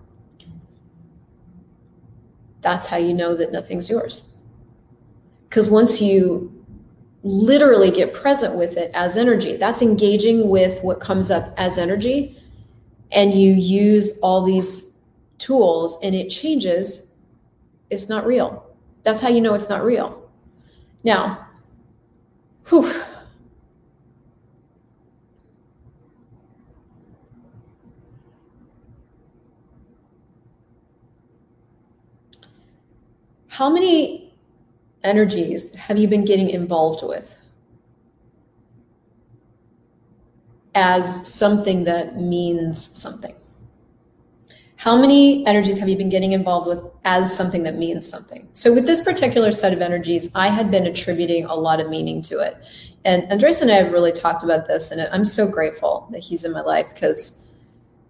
That's 2.61 2.85
how 2.85 2.97
you 2.97 3.13
know 3.13 3.35
that 3.35 3.51
nothing's 3.51 3.89
yours. 3.89 4.29
Because 5.49 5.69
once 5.69 6.01
you 6.01 6.51
literally 7.23 7.91
get 7.91 8.13
present 8.13 8.55
with 8.55 8.77
it 8.77 8.91
as 8.93 9.17
energy, 9.17 9.55
that's 9.55 9.81
engaging 9.81 10.49
with 10.49 10.81
what 10.83 10.99
comes 10.99 11.31
up 11.31 11.53
as 11.57 11.77
energy 11.77 12.37
and 13.11 13.33
you 13.33 13.53
use 13.53 14.17
all 14.21 14.43
these 14.43 14.93
tools 15.37 15.97
and 16.01 16.15
it 16.15 16.29
changes, 16.29 17.13
it's 17.89 18.09
not 18.09 18.25
real. 18.25 18.65
That's 19.03 19.21
how 19.21 19.29
you 19.29 19.41
know 19.41 19.53
it's 19.53 19.69
not 19.69 19.83
real. 19.83 20.29
Now, 21.03 21.47
whew. 22.69 22.91
How 33.53 33.69
many 33.69 34.33
energies 35.03 35.73
have 35.75 35.97
you 35.97 36.07
been 36.07 36.25
getting 36.25 36.49
involved 36.49 37.03
with? 37.03 37.39
as 40.75 41.27
something 41.27 41.83
that 41.83 42.19
means 42.19 42.89
something. 42.99 43.35
How 44.75 44.97
many 44.97 45.45
energies 45.45 45.77
have 45.77 45.87
you 45.87 45.95
been 45.95 46.09
getting 46.09 46.33
involved 46.33 46.67
with 46.67 46.83
as 47.05 47.33
something 47.33 47.63
that 47.63 47.77
means 47.77 48.09
something? 48.09 48.49
So, 48.53 48.73
with 48.73 48.85
this 48.85 49.01
particular 49.01 49.51
set 49.51 49.71
of 49.71 49.81
energies, 49.81 50.29
I 50.35 50.49
had 50.49 50.71
been 50.71 50.87
attributing 50.87 51.45
a 51.45 51.55
lot 51.55 51.79
of 51.79 51.89
meaning 51.89 52.21
to 52.23 52.39
it. 52.39 52.57
And 53.05 53.23
Andres 53.31 53.61
and 53.61 53.71
I 53.71 53.75
have 53.75 53.91
really 53.91 54.11
talked 54.11 54.43
about 54.43 54.67
this, 54.67 54.91
and 54.91 55.01
I'm 55.13 55.25
so 55.25 55.47
grateful 55.47 56.07
that 56.11 56.19
he's 56.19 56.43
in 56.43 56.51
my 56.51 56.61
life 56.61 56.93
because 56.93 57.42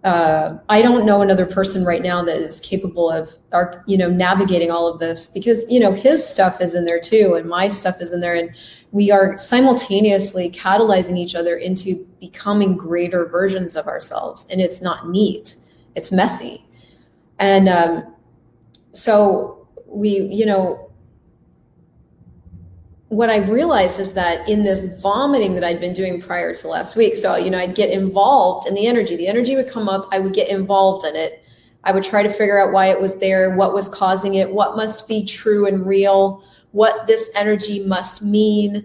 uh, 0.04 0.58
I 0.68 0.82
don't 0.82 1.06
know 1.06 1.22
another 1.22 1.46
person 1.46 1.82
right 1.82 2.02
now 2.02 2.22
that 2.24 2.36
is 2.36 2.60
capable 2.60 3.10
of, 3.10 3.30
you 3.86 3.96
know, 3.96 4.10
navigating 4.10 4.70
all 4.70 4.86
of 4.86 5.00
this 5.00 5.28
because 5.28 5.66
you 5.70 5.80
know 5.80 5.92
his 5.92 6.26
stuff 6.26 6.60
is 6.60 6.74
in 6.74 6.84
there 6.84 7.00
too, 7.00 7.34
and 7.34 7.48
my 7.48 7.68
stuff 7.68 8.02
is 8.02 8.12
in 8.12 8.20
there, 8.20 8.34
and 8.34 8.54
we 8.92 9.10
are 9.10 9.36
simultaneously 9.38 10.50
catalyzing 10.50 11.18
each 11.18 11.34
other 11.34 11.56
into 11.56 12.06
becoming 12.20 12.76
greater 12.76 13.26
versions 13.26 13.74
of 13.74 13.88
ourselves 13.88 14.46
and 14.50 14.60
it's 14.60 14.80
not 14.80 15.08
neat. 15.08 15.56
It's 15.96 16.12
messy. 16.12 16.64
And 17.40 17.68
um, 17.68 18.14
so 18.92 19.66
we 19.86 20.20
you 20.20 20.44
know 20.44 20.90
what 23.14 23.30
I 23.30 23.38
realized 23.48 24.00
is 24.00 24.12
that 24.14 24.48
in 24.48 24.64
this 24.64 25.00
vomiting 25.00 25.54
that 25.54 25.62
I'd 25.62 25.78
been 25.78 25.92
doing 25.92 26.20
prior 26.20 26.52
to 26.56 26.68
last 26.68 26.96
week, 26.96 27.14
so, 27.14 27.36
you 27.36 27.48
know, 27.48 27.58
I'd 27.58 27.76
get 27.76 27.90
involved 27.90 28.66
in 28.66 28.74
the 28.74 28.88
energy. 28.88 29.14
The 29.14 29.28
energy 29.28 29.54
would 29.54 29.68
come 29.68 29.88
up, 29.88 30.08
I 30.10 30.18
would 30.18 30.34
get 30.34 30.48
involved 30.48 31.06
in 31.06 31.14
it. 31.14 31.44
I 31.84 31.92
would 31.92 32.02
try 32.02 32.24
to 32.24 32.28
figure 32.28 32.58
out 32.58 32.72
why 32.72 32.90
it 32.90 33.00
was 33.00 33.18
there, 33.18 33.54
what 33.54 33.72
was 33.72 33.88
causing 33.88 34.34
it, 34.34 34.50
what 34.50 34.74
must 34.74 35.06
be 35.06 35.24
true 35.24 35.66
and 35.66 35.86
real, 35.86 36.42
what 36.72 37.06
this 37.06 37.30
energy 37.36 37.84
must 37.84 38.22
mean. 38.22 38.84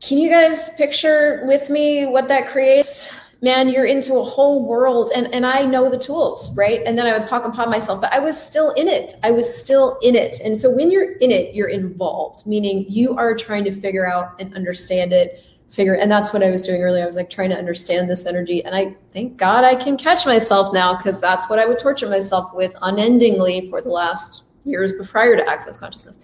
Can 0.00 0.18
you 0.18 0.28
guys 0.28 0.70
picture 0.70 1.44
with 1.46 1.70
me 1.70 2.06
what 2.06 2.26
that 2.26 2.48
creates? 2.48 3.14
Man, 3.42 3.68
you're 3.68 3.86
into 3.86 4.14
a 4.14 4.22
whole 4.22 4.64
world. 4.64 5.10
And, 5.14 5.26
and 5.34 5.44
I 5.44 5.64
know 5.64 5.90
the 5.90 5.98
tools, 5.98 6.56
right? 6.56 6.80
And 6.86 6.96
then 6.96 7.06
I 7.06 7.18
would 7.18 7.28
pock 7.28 7.44
upon 7.44 7.68
myself, 7.68 8.00
but 8.00 8.12
I 8.12 8.20
was 8.20 8.40
still 8.40 8.70
in 8.74 8.86
it. 8.86 9.14
I 9.24 9.32
was 9.32 9.52
still 9.52 9.98
in 10.00 10.14
it. 10.14 10.40
And 10.44 10.56
so 10.56 10.70
when 10.70 10.92
you're 10.92 11.14
in 11.14 11.32
it, 11.32 11.52
you're 11.52 11.68
involved, 11.68 12.46
meaning 12.46 12.86
you 12.88 13.16
are 13.16 13.34
trying 13.34 13.64
to 13.64 13.72
figure 13.72 14.06
out 14.06 14.40
and 14.40 14.54
understand 14.54 15.12
it, 15.12 15.44
figure. 15.68 15.94
And 15.94 16.10
that's 16.10 16.32
what 16.32 16.44
I 16.44 16.50
was 16.50 16.62
doing 16.64 16.82
earlier. 16.82 17.02
I 17.02 17.06
was 17.06 17.16
like 17.16 17.30
trying 17.30 17.50
to 17.50 17.56
understand 17.56 18.08
this 18.08 18.26
energy. 18.26 18.64
And 18.64 18.76
I 18.76 18.94
thank 19.12 19.38
God 19.38 19.64
I 19.64 19.74
can 19.74 19.96
catch 19.96 20.24
myself 20.24 20.72
now 20.72 20.96
because 20.96 21.20
that's 21.20 21.50
what 21.50 21.58
I 21.58 21.66
would 21.66 21.80
torture 21.80 22.08
myself 22.08 22.54
with 22.54 22.76
unendingly 22.82 23.68
for 23.68 23.82
the 23.82 23.88
last 23.88 24.44
years 24.62 24.92
prior 25.10 25.36
to 25.36 25.48
access 25.48 25.76
consciousness. 25.76 26.20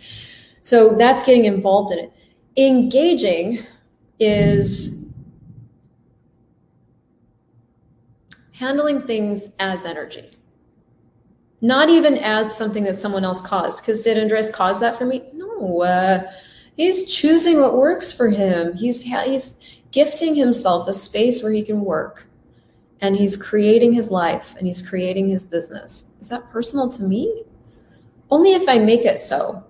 So 0.62 0.94
that's 0.94 1.24
getting 1.24 1.46
involved 1.46 1.92
in 1.92 1.98
it. 1.98 2.12
Engaging 2.56 3.64
is 4.20 4.97
handling 8.58 9.00
things 9.00 9.50
as 9.60 9.84
energy, 9.84 10.30
not 11.60 11.88
even 11.88 12.18
as 12.18 12.56
something 12.56 12.82
that 12.84 12.96
someone 12.96 13.24
else 13.24 13.40
caused. 13.40 13.82
Because 13.82 14.02
did 14.02 14.18
Andres 14.18 14.50
cause 14.50 14.80
that 14.80 14.98
for 14.98 15.06
me? 15.06 15.22
No. 15.32 15.82
Uh, 15.82 16.30
he's 16.76 17.06
choosing 17.12 17.60
what 17.60 17.76
works 17.76 18.12
for 18.12 18.28
him. 18.28 18.74
He's 18.74 19.02
he's 19.02 19.56
gifting 19.92 20.34
himself 20.34 20.88
a 20.88 20.92
space 20.92 21.42
where 21.42 21.52
he 21.52 21.62
can 21.62 21.84
work, 21.84 22.26
and 23.00 23.16
he's 23.16 23.36
creating 23.36 23.92
his 23.92 24.10
life 24.10 24.54
and 24.58 24.66
he's 24.66 24.82
creating 24.82 25.28
his 25.28 25.46
business. 25.46 26.14
Is 26.20 26.28
that 26.28 26.50
personal 26.50 26.90
to 26.90 27.04
me? 27.04 27.44
Only 28.30 28.52
if 28.52 28.68
I 28.68 28.78
make 28.78 29.04
it 29.04 29.20
so. 29.20 29.64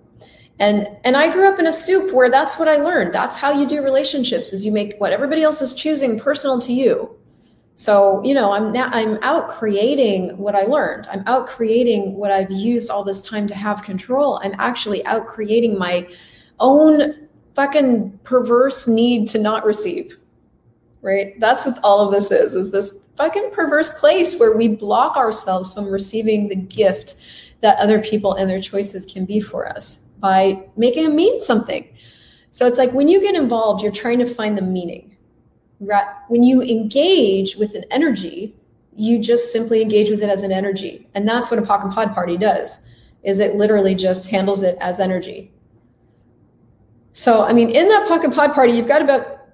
And 0.61 0.89
and 1.05 1.15
I 1.17 1.31
grew 1.31 1.47
up 1.47 1.59
in 1.59 1.67
a 1.67 1.73
soup 1.73 2.13
where 2.13 2.31
that's 2.31 2.59
what 2.59 2.69
I 2.69 2.77
learned. 2.77 3.13
That's 3.13 3.37
how 3.37 3.53
you 3.53 3.67
do 3.67 3.85
relationships 3.85 4.53
is 4.53 4.65
you 4.65 4.73
make 4.73 4.99
what 4.99 5.13
everybody 5.13 5.43
else 5.43 5.61
is 5.61 5.75
choosing 5.75 6.19
personal 6.19 6.59
to 6.61 6.73
you. 6.73 7.18
So, 7.79 8.21
you 8.25 8.35
know, 8.35 8.51
I'm 8.51 8.73
now 8.73 8.91
I'm 8.93 9.23
out 9.23 9.49
creating 9.49 10.37
what 10.37 10.57
I 10.57 10.63
learned. 10.63 11.07
I'm 11.13 11.23
out 11.27 11.47
creating 11.47 12.17
what 12.17 12.33
I've 12.33 12.51
used 12.51 12.91
all 12.91 13.05
this 13.05 13.23
time 13.23 13.47
to 13.47 13.55
have 13.55 13.85
control. 13.85 14.41
I'm 14.43 14.53
actually 14.59 15.07
out 15.07 15.29
creating 15.29 15.79
my 15.79 16.09
own 16.59 17.29
fucking 17.55 18.19
perverse 18.25 18.89
need 18.89 19.29
to 19.29 19.39
not 19.39 19.65
receive. 19.65 20.19
Right? 21.03 21.39
That's 21.39 21.67
what 21.67 21.79
all 21.85 22.01
of 22.01 22.13
this 22.13 22.33
is, 22.33 22.57
is 22.57 22.73
this 22.73 22.95
fucking 23.17 23.53
perverse 23.53 23.97
place 24.01 24.37
where 24.39 24.57
we 24.57 24.67
block 24.67 25.17
ourselves 25.17 25.73
from 25.73 25.87
receiving 25.87 26.49
the 26.49 26.57
gift 26.57 27.15
that 27.61 27.79
other 27.79 28.01
people 28.01 28.35
and 28.35 28.51
their 28.51 28.61
choices 28.61 29.07
can 29.07 29.25
be 29.25 29.39
for 29.39 29.69
us 29.69 30.09
by 30.19 30.69
making 30.77 31.05
it 31.05 31.15
mean 31.15 31.41
something. 31.41 31.89
So 32.51 32.67
it's 32.67 32.79
like 32.79 32.91
when 32.91 33.07
you 33.07 33.21
get 33.21 33.37
involved, 33.37 33.85
you're 33.85 33.93
trying 33.93 34.19
to 34.19 34.27
find 34.27 34.59
the 34.59 34.63
meaning 34.63 35.17
when 35.79 36.43
you 36.43 36.63
engage 36.63 37.57
with 37.57 37.75
an 37.75 37.85
energy, 37.91 38.55
you 38.95 39.19
just 39.19 39.53
simply 39.53 39.81
engage 39.81 40.11
with 40.11 40.23
it 40.23 40.29
as 40.29 40.43
an 40.43 40.51
energy. 40.51 41.09
And 41.15 41.27
that's 41.27 41.51
what 41.51 41.59
a 41.59 41.63
POC 41.63 41.85
and 41.85 41.93
POD 41.93 42.15
party 42.15 42.37
does, 42.37 42.87
is 43.23 43.39
it 43.39 43.55
literally 43.55 43.95
just 43.95 44.29
handles 44.29 44.63
it 44.63 44.77
as 44.81 44.99
energy. 44.99 45.53
So, 47.13 47.45
I 47.45 47.53
mean, 47.53 47.71
in 47.71 47.89
that 47.89 48.09
POC 48.09 48.25
and 48.25 48.35
POD 48.35 48.53
party, 48.53 48.73
you've 48.73 48.89
got 48.89 49.03
about, 49.03 49.51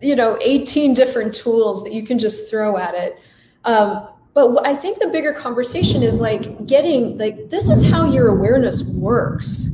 you 0.00 0.14
know, 0.14 0.38
18 0.40 0.94
different 0.94 1.34
tools 1.34 1.82
that 1.82 1.92
you 1.92 2.04
can 2.04 2.18
just 2.18 2.48
throw 2.48 2.76
at 2.76 2.94
it. 2.94 3.18
Um, 3.64 4.08
but 4.34 4.64
I 4.64 4.76
think 4.76 5.00
the 5.00 5.08
bigger 5.08 5.32
conversation 5.32 6.04
is 6.04 6.18
like 6.20 6.66
getting, 6.66 7.18
like, 7.18 7.50
this 7.50 7.68
is 7.68 7.82
how 7.82 8.10
your 8.10 8.28
awareness 8.28 8.84
works 8.84 9.66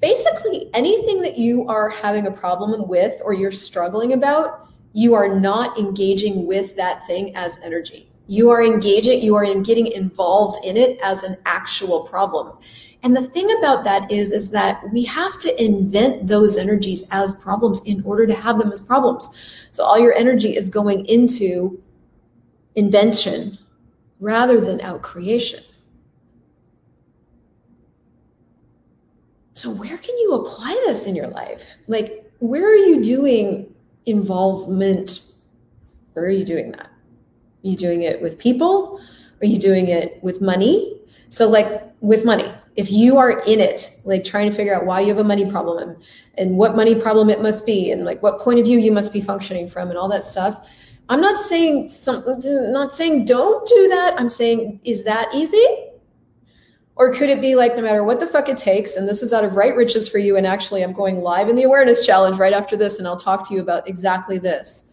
basically 0.00 0.70
anything 0.74 1.22
that 1.22 1.38
you 1.38 1.66
are 1.68 1.88
having 1.88 2.26
a 2.26 2.30
problem 2.30 2.86
with 2.86 3.20
or 3.24 3.32
you're 3.32 3.50
struggling 3.50 4.12
about 4.12 4.65
you 4.96 5.12
are 5.12 5.28
not 5.28 5.78
engaging 5.78 6.46
with 6.46 6.74
that 6.74 7.06
thing 7.06 7.36
as 7.36 7.58
energy. 7.62 8.08
You 8.28 8.48
are 8.48 8.64
engaging, 8.64 9.20
you 9.20 9.36
are 9.36 9.44
in 9.44 9.62
getting 9.62 9.88
involved 9.88 10.64
in 10.64 10.78
it 10.78 10.98
as 11.02 11.22
an 11.22 11.36
actual 11.44 12.04
problem. 12.04 12.56
And 13.02 13.14
the 13.14 13.28
thing 13.28 13.46
about 13.58 13.84
that 13.84 14.10
is, 14.10 14.32
is 14.32 14.50
that 14.52 14.82
we 14.94 15.04
have 15.04 15.38
to 15.40 15.62
invent 15.62 16.26
those 16.26 16.56
energies 16.56 17.04
as 17.10 17.34
problems 17.34 17.82
in 17.84 18.02
order 18.04 18.26
to 18.26 18.32
have 18.32 18.58
them 18.58 18.72
as 18.72 18.80
problems. 18.80 19.28
So 19.70 19.84
all 19.84 19.98
your 19.98 20.14
energy 20.14 20.56
is 20.56 20.70
going 20.70 21.04
into 21.04 21.78
invention 22.74 23.58
rather 24.18 24.62
than 24.62 24.80
out 24.80 25.02
creation. 25.02 25.60
So 29.52 29.70
where 29.70 29.98
can 29.98 30.16
you 30.20 30.32
apply 30.36 30.72
this 30.86 31.04
in 31.04 31.14
your 31.14 31.28
life? 31.28 31.74
Like, 31.86 32.24
where 32.38 32.64
are 32.64 32.74
you 32.74 33.04
doing 33.04 33.74
involvement. 34.06 35.32
Where 36.14 36.24
are 36.24 36.30
you 36.30 36.44
doing 36.44 36.72
that? 36.72 36.86
Are 36.86 37.68
you 37.68 37.76
doing 37.76 38.02
it 38.02 38.22
with 38.22 38.38
people? 38.38 39.00
Are 39.42 39.46
you 39.46 39.58
doing 39.58 39.88
it 39.88 40.22
with 40.22 40.40
money? 40.40 41.00
So 41.28 41.48
like 41.48 41.82
with 42.00 42.24
money. 42.24 42.52
If 42.76 42.90
you 42.90 43.16
are 43.16 43.40
in 43.42 43.60
it 43.60 43.98
like 44.04 44.22
trying 44.22 44.50
to 44.50 44.56
figure 44.56 44.74
out 44.74 44.86
why 44.86 45.00
you 45.00 45.08
have 45.08 45.18
a 45.18 45.24
money 45.24 45.50
problem 45.50 45.78
and, 45.78 45.96
and 46.36 46.56
what 46.56 46.76
money 46.76 46.94
problem 46.94 47.30
it 47.30 47.42
must 47.42 47.64
be 47.64 47.90
and 47.90 48.04
like 48.04 48.22
what 48.22 48.40
point 48.40 48.58
of 48.58 48.66
view 48.66 48.78
you 48.78 48.92
must 48.92 49.12
be 49.12 49.20
functioning 49.20 49.66
from 49.66 49.88
and 49.88 49.98
all 49.98 50.08
that 50.08 50.22
stuff 50.22 50.68
i'm 51.08 51.20
not 51.20 51.40
saying 51.40 51.88
something 51.88 52.38
not 52.72 52.94
saying 52.94 53.24
don't 53.24 53.66
do 53.66 53.88
that. 53.88 54.14
I'm 54.20 54.28
saying 54.28 54.80
is 54.84 55.04
that 55.04 55.34
easy 55.34 55.66
or 56.96 57.12
could 57.12 57.28
it 57.28 57.40
be 57.40 57.54
like, 57.54 57.76
no 57.76 57.82
matter 57.82 58.02
what 58.02 58.20
the 58.20 58.26
fuck 58.26 58.48
it 58.48 58.56
takes, 58.56 58.96
and 58.96 59.06
this 59.06 59.22
is 59.22 59.32
out 59.32 59.44
of 59.44 59.54
right 59.54 59.76
riches 59.76 60.08
for 60.08 60.18
you, 60.18 60.36
and 60.36 60.46
actually 60.46 60.82
I'm 60.82 60.92
going 60.94 61.20
live 61.20 61.48
in 61.48 61.56
the 61.56 61.64
awareness 61.64 62.04
challenge 62.04 62.38
right 62.38 62.54
after 62.54 62.76
this, 62.76 62.98
and 62.98 63.06
I'll 63.06 63.18
talk 63.18 63.46
to 63.48 63.54
you 63.54 63.60
about 63.60 63.86
exactly 63.86 64.38
this. 64.38 64.86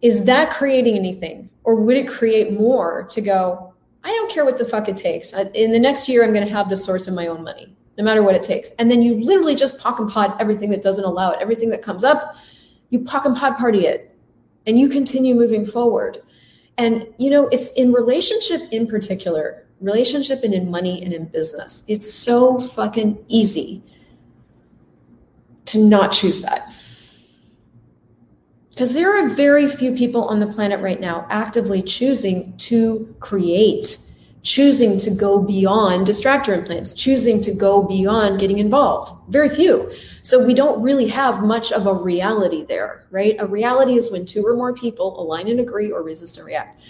Is 0.00 0.24
that 0.24 0.50
creating 0.50 0.96
anything? 0.96 1.48
Or 1.62 1.76
would 1.76 1.96
it 1.96 2.08
create 2.08 2.52
more 2.52 3.04
to 3.04 3.20
go, 3.20 3.72
I 4.02 4.08
don't 4.08 4.28
care 4.28 4.44
what 4.44 4.58
the 4.58 4.64
fuck 4.64 4.88
it 4.88 4.96
takes. 4.96 5.32
In 5.32 5.70
the 5.70 5.78
next 5.78 6.08
year, 6.08 6.24
I'm 6.24 6.32
going 6.32 6.44
to 6.44 6.52
have 6.52 6.68
the 6.68 6.76
source 6.76 7.06
of 7.06 7.14
my 7.14 7.28
own 7.28 7.44
money, 7.44 7.76
no 7.96 8.02
matter 8.02 8.24
what 8.24 8.34
it 8.34 8.42
takes. 8.42 8.70
And 8.80 8.90
then 8.90 9.00
you 9.00 9.22
literally 9.22 9.54
just 9.54 9.78
POC 9.78 10.00
and 10.00 10.10
POD 10.10 10.34
everything 10.40 10.70
that 10.70 10.82
doesn't 10.82 11.04
allow 11.04 11.30
it, 11.30 11.38
everything 11.40 11.68
that 11.68 11.82
comes 11.82 12.02
up, 12.02 12.34
you 12.90 12.98
POC 12.98 13.26
and 13.26 13.36
POD 13.36 13.56
party 13.56 13.86
it, 13.86 14.18
and 14.66 14.80
you 14.80 14.88
continue 14.88 15.36
moving 15.36 15.64
forward. 15.64 16.20
And, 16.78 17.06
you 17.18 17.30
know, 17.30 17.46
it's 17.48 17.70
in 17.74 17.92
relationship 17.92 18.62
in 18.72 18.88
particular, 18.88 19.68
relationship 19.82 20.44
and 20.44 20.54
in 20.54 20.70
money 20.70 21.02
and 21.02 21.12
in 21.12 21.26
business. 21.26 21.84
It's 21.88 22.12
so 22.12 22.58
fucking 22.58 23.24
easy 23.28 23.82
to 25.66 25.84
not 25.84 26.12
choose 26.12 26.40
that. 26.42 26.72
Because 28.70 28.94
there 28.94 29.14
are 29.14 29.28
very 29.28 29.68
few 29.68 29.92
people 29.92 30.24
on 30.24 30.40
the 30.40 30.46
planet 30.46 30.80
right 30.80 31.00
now 31.00 31.26
actively 31.30 31.82
choosing 31.82 32.56
to 32.56 33.14
create, 33.20 33.98
choosing 34.42 34.98
to 34.98 35.10
go 35.10 35.42
beyond 35.42 36.06
distractor 36.06 36.56
implants, 36.56 36.94
choosing 36.94 37.40
to 37.42 37.52
go 37.52 37.82
beyond 37.82 38.40
getting 38.40 38.58
involved. 38.58 39.12
Very 39.30 39.50
few. 39.50 39.92
So 40.22 40.44
we 40.44 40.54
don't 40.54 40.82
really 40.82 41.06
have 41.08 41.42
much 41.42 41.70
of 41.70 41.86
a 41.86 41.92
reality 41.92 42.64
there, 42.64 43.04
right? 43.10 43.36
A 43.40 43.46
reality 43.46 43.96
is 43.96 44.10
when 44.10 44.24
two 44.24 44.44
or 44.46 44.54
more 44.54 44.72
people 44.72 45.20
align 45.20 45.48
and 45.48 45.60
agree 45.60 45.92
or 45.92 46.02
resist 46.02 46.38
and 46.38 46.46
react 46.46 46.80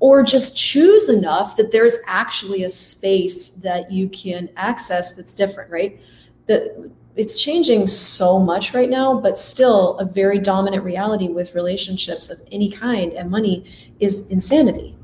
or 0.00 0.22
just 0.22 0.56
choose 0.56 1.08
enough 1.08 1.56
that 1.56 1.70
there's 1.70 1.96
actually 2.06 2.64
a 2.64 2.70
space 2.70 3.50
that 3.50 3.90
you 3.90 4.08
can 4.08 4.48
access 4.56 5.14
that's 5.14 5.34
different, 5.34 5.70
right? 5.70 6.00
That 6.46 6.90
it's 7.16 7.40
changing 7.40 7.86
so 7.86 8.38
much 8.38 8.72
right 8.72 8.88
now, 8.88 9.20
but 9.20 9.38
still 9.38 9.98
a 9.98 10.06
very 10.06 10.38
dominant 10.38 10.82
reality 10.84 11.28
with 11.28 11.54
relationships 11.54 12.30
of 12.30 12.40
any 12.50 12.70
kind 12.70 13.12
and 13.12 13.30
money 13.30 13.70
is 14.00 14.26
insanity. 14.28 14.96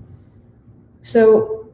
So 1.03 1.69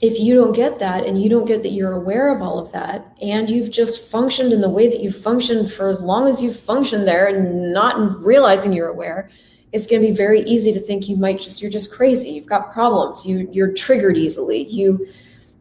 if 0.00 0.18
you 0.18 0.34
don't 0.34 0.52
get 0.52 0.78
that 0.78 1.06
and 1.06 1.22
you 1.22 1.28
don't 1.28 1.46
get 1.46 1.62
that 1.62 1.70
you're 1.70 1.92
aware 1.92 2.34
of 2.34 2.42
all 2.42 2.58
of 2.58 2.72
that 2.72 3.16
and 3.20 3.48
you've 3.48 3.70
just 3.70 4.10
functioned 4.10 4.52
in 4.52 4.60
the 4.60 4.68
way 4.68 4.88
that 4.88 5.00
you've 5.00 5.16
functioned 5.16 5.70
for 5.70 5.88
as 5.88 6.00
long 6.00 6.28
as 6.28 6.42
you've 6.42 6.58
functioned 6.58 7.06
there 7.06 7.26
and 7.26 7.72
not 7.72 8.24
realizing 8.24 8.72
you're 8.72 8.88
aware, 8.88 9.30
it's 9.74 9.88
going 9.88 10.00
to 10.00 10.06
be 10.06 10.14
very 10.14 10.42
easy 10.42 10.72
to 10.72 10.78
think 10.78 11.08
you 11.08 11.16
might 11.16 11.40
just 11.40 11.60
you're 11.60 11.70
just 11.70 11.92
crazy. 11.92 12.30
You've 12.30 12.46
got 12.46 12.72
problems. 12.72 13.26
You 13.26 13.48
you're 13.50 13.72
triggered 13.72 14.16
easily. 14.16 14.68
You 14.68 15.04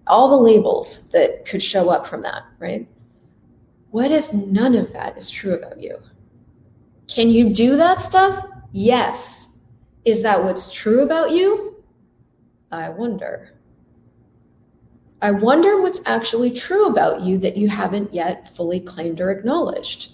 all 0.05 0.29
the 0.29 0.37
labels 0.37 1.09
that 1.09 1.47
could 1.47 1.63
show 1.63 1.89
up 1.89 2.05
from 2.05 2.21
that 2.21 2.43
right? 2.59 2.87
What 3.89 4.11
if 4.11 4.31
none 4.31 4.75
of 4.75 4.93
that 4.93 5.17
is 5.17 5.31
true 5.31 5.55
about 5.55 5.81
you? 5.81 5.97
Can 7.07 7.29
you 7.29 7.49
do 7.49 7.75
that 7.75 8.01
stuff? 8.01 8.45
Yes. 8.71 9.57
Is 10.05 10.21
that 10.21 10.43
what's 10.43 10.71
true 10.71 11.01
about 11.01 11.31
you? 11.31 11.83
I 12.71 12.89
wonder. 12.89 13.53
I 15.23 15.31
wonder 15.31 15.81
what's 15.81 16.01
actually 16.05 16.51
true 16.51 16.85
about 16.87 17.21
you 17.21 17.39
that 17.39 17.57
you 17.57 17.67
haven't 17.67 18.13
yet 18.13 18.47
fully 18.47 18.79
claimed 18.79 19.21
or 19.21 19.31
acknowledged. 19.31 20.12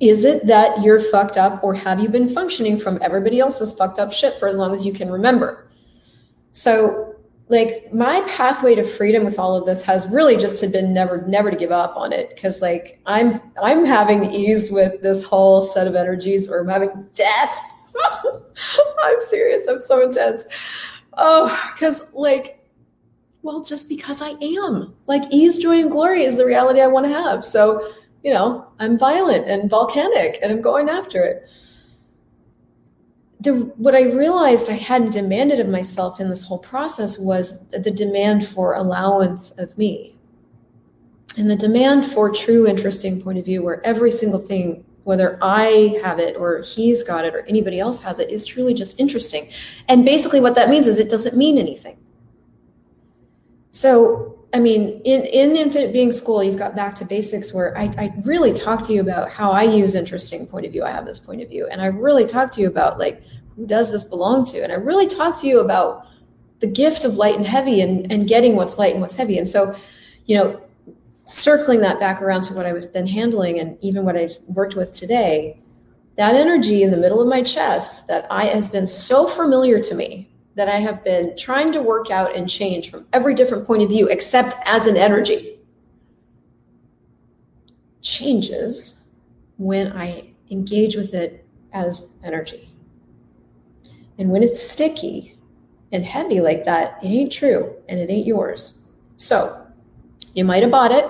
Is 0.00 0.24
it 0.26 0.46
that 0.46 0.82
you're 0.82 1.00
fucked 1.00 1.38
up, 1.38 1.64
or 1.64 1.72
have 1.72 2.00
you 2.00 2.08
been 2.08 2.28
functioning 2.28 2.78
from 2.78 2.98
everybody 3.00 3.40
else's 3.40 3.72
fucked 3.72 3.98
up 3.98 4.12
shit 4.12 4.38
for 4.38 4.46
as 4.46 4.56
long 4.56 4.74
as 4.74 4.84
you 4.84 4.92
can 4.92 5.10
remember? 5.10 5.68
So, 6.52 7.14
like, 7.48 7.92
my 7.94 8.20
pathway 8.22 8.74
to 8.74 8.82
freedom 8.82 9.24
with 9.24 9.38
all 9.38 9.54
of 9.54 9.64
this 9.64 9.82
has 9.84 10.06
really 10.08 10.36
just 10.36 10.60
been 10.70 10.92
never, 10.92 11.22
never 11.22 11.50
to 11.50 11.56
give 11.56 11.70
up 11.70 11.96
on 11.96 12.12
it. 12.12 12.38
Cause, 12.40 12.60
like, 12.60 13.00
I'm, 13.06 13.40
I'm 13.62 13.86
having 13.86 14.30
ease 14.30 14.70
with 14.70 15.00
this 15.00 15.24
whole 15.24 15.62
set 15.62 15.86
of 15.86 15.94
energies, 15.94 16.48
or 16.48 16.60
I'm 16.60 16.68
having 16.68 17.06
death. 17.14 17.58
I'm 19.04 19.20
serious. 19.20 19.66
I'm 19.66 19.80
so 19.80 20.02
intense. 20.02 20.44
Oh, 21.14 21.70
because, 21.72 22.12
like, 22.12 22.68
well, 23.42 23.62
just 23.62 23.88
because 23.88 24.20
I 24.20 24.30
am. 24.42 24.94
Like, 25.06 25.22
ease, 25.30 25.58
joy, 25.58 25.80
and 25.80 25.90
glory 25.90 26.24
is 26.24 26.36
the 26.36 26.44
reality 26.44 26.80
I 26.80 26.86
want 26.86 27.06
to 27.06 27.12
have. 27.12 27.44
So, 27.44 27.92
you 28.26 28.32
know, 28.32 28.66
I'm 28.80 28.98
violent 28.98 29.46
and 29.46 29.70
volcanic 29.70 30.40
and 30.42 30.50
I'm 30.50 30.60
going 30.60 30.88
after 30.88 31.22
it. 31.22 31.48
The, 33.38 33.52
what 33.76 33.94
I 33.94 34.02
realized 34.02 34.68
I 34.68 34.72
hadn't 34.74 35.12
demanded 35.12 35.60
of 35.60 35.68
myself 35.68 36.18
in 36.18 36.28
this 36.28 36.42
whole 36.42 36.58
process 36.58 37.20
was 37.20 37.68
the 37.68 37.90
demand 37.92 38.44
for 38.44 38.74
allowance 38.74 39.52
of 39.52 39.78
me. 39.78 40.16
And 41.38 41.48
the 41.48 41.54
demand 41.54 42.04
for 42.04 42.28
true, 42.28 42.66
interesting 42.66 43.22
point 43.22 43.38
of 43.38 43.44
view, 43.44 43.62
where 43.62 43.80
every 43.86 44.10
single 44.10 44.40
thing, 44.40 44.84
whether 45.04 45.38
I 45.40 45.96
have 46.02 46.18
it 46.18 46.34
or 46.34 46.62
he's 46.62 47.04
got 47.04 47.24
it 47.24 47.32
or 47.32 47.42
anybody 47.42 47.78
else 47.78 48.00
has 48.00 48.18
it, 48.18 48.28
is 48.28 48.44
truly 48.44 48.74
just 48.74 48.98
interesting. 48.98 49.48
And 49.86 50.04
basically, 50.04 50.40
what 50.40 50.56
that 50.56 50.68
means 50.68 50.88
is 50.88 50.98
it 50.98 51.08
doesn't 51.08 51.36
mean 51.36 51.58
anything. 51.58 51.96
So 53.70 54.35
I 54.56 54.58
mean, 54.58 55.02
in, 55.04 55.20
in 55.24 55.54
Infinite 55.54 55.92
Being 55.92 56.10
School, 56.10 56.42
you've 56.42 56.56
got 56.56 56.74
back 56.74 56.94
to 56.94 57.04
basics 57.04 57.52
where 57.52 57.76
I, 57.76 57.92
I 57.98 58.14
really 58.24 58.54
talk 58.54 58.82
to 58.86 58.94
you 58.94 59.02
about 59.02 59.30
how 59.30 59.50
I 59.50 59.64
use 59.64 59.94
interesting 59.94 60.46
point 60.46 60.64
of 60.64 60.72
view. 60.72 60.82
I 60.82 60.90
have 60.92 61.04
this 61.04 61.18
point 61.18 61.42
of 61.42 61.50
view. 61.50 61.66
And 61.70 61.82
I 61.82 61.86
really 61.88 62.24
talk 62.24 62.52
to 62.52 62.62
you 62.62 62.66
about 62.66 62.98
like, 62.98 63.22
who 63.54 63.66
does 63.66 63.92
this 63.92 64.02
belong 64.02 64.46
to? 64.46 64.62
And 64.62 64.72
I 64.72 64.76
really 64.76 65.08
talk 65.08 65.38
to 65.42 65.46
you 65.46 65.60
about 65.60 66.06
the 66.60 66.66
gift 66.66 67.04
of 67.04 67.18
light 67.18 67.34
and 67.34 67.46
heavy 67.46 67.82
and, 67.82 68.10
and 68.10 68.26
getting 68.26 68.56
what's 68.56 68.78
light 68.78 68.92
and 68.92 69.02
what's 69.02 69.14
heavy. 69.14 69.36
And 69.36 69.46
so, 69.46 69.76
you 70.24 70.38
know, 70.38 70.58
circling 71.26 71.80
that 71.80 72.00
back 72.00 72.22
around 72.22 72.44
to 72.44 72.54
what 72.54 72.64
I 72.64 72.72
was 72.72 72.90
then 72.92 73.06
handling 73.06 73.60
and 73.60 73.76
even 73.82 74.06
what 74.06 74.16
I've 74.16 74.38
worked 74.46 74.74
with 74.74 74.90
today, 74.94 75.60
that 76.16 76.34
energy 76.34 76.82
in 76.82 76.90
the 76.90 76.96
middle 76.96 77.20
of 77.20 77.28
my 77.28 77.42
chest 77.42 78.08
that 78.08 78.26
I 78.30 78.46
has 78.46 78.70
been 78.70 78.86
so 78.86 79.26
familiar 79.26 79.82
to 79.82 79.94
me 79.94 80.30
that 80.56 80.68
I 80.70 80.78
have 80.80 81.04
been 81.04 81.36
trying 81.36 81.70
to 81.72 81.82
work 81.82 82.10
out 82.10 82.34
and 82.34 82.48
change 82.48 82.90
from 82.90 83.06
every 83.12 83.34
different 83.34 83.66
point 83.66 83.82
of 83.82 83.90
view, 83.90 84.08
except 84.08 84.56
as 84.64 84.86
an 84.86 84.96
energy, 84.96 85.58
changes 88.00 89.04
when 89.58 89.92
I 89.92 90.32
engage 90.50 90.96
with 90.96 91.12
it 91.12 91.46
as 91.74 92.14
energy. 92.24 92.70
And 94.18 94.30
when 94.30 94.42
it's 94.42 94.60
sticky 94.62 95.36
and 95.92 96.06
heavy 96.06 96.40
like 96.40 96.64
that, 96.64 96.98
it 97.02 97.08
ain't 97.08 97.32
true 97.32 97.74
and 97.90 98.00
it 98.00 98.08
ain't 98.08 98.26
yours. 98.26 98.82
So 99.18 99.66
you 100.34 100.46
might 100.46 100.62
have 100.62 100.72
bought 100.72 100.90
it. 100.90 101.06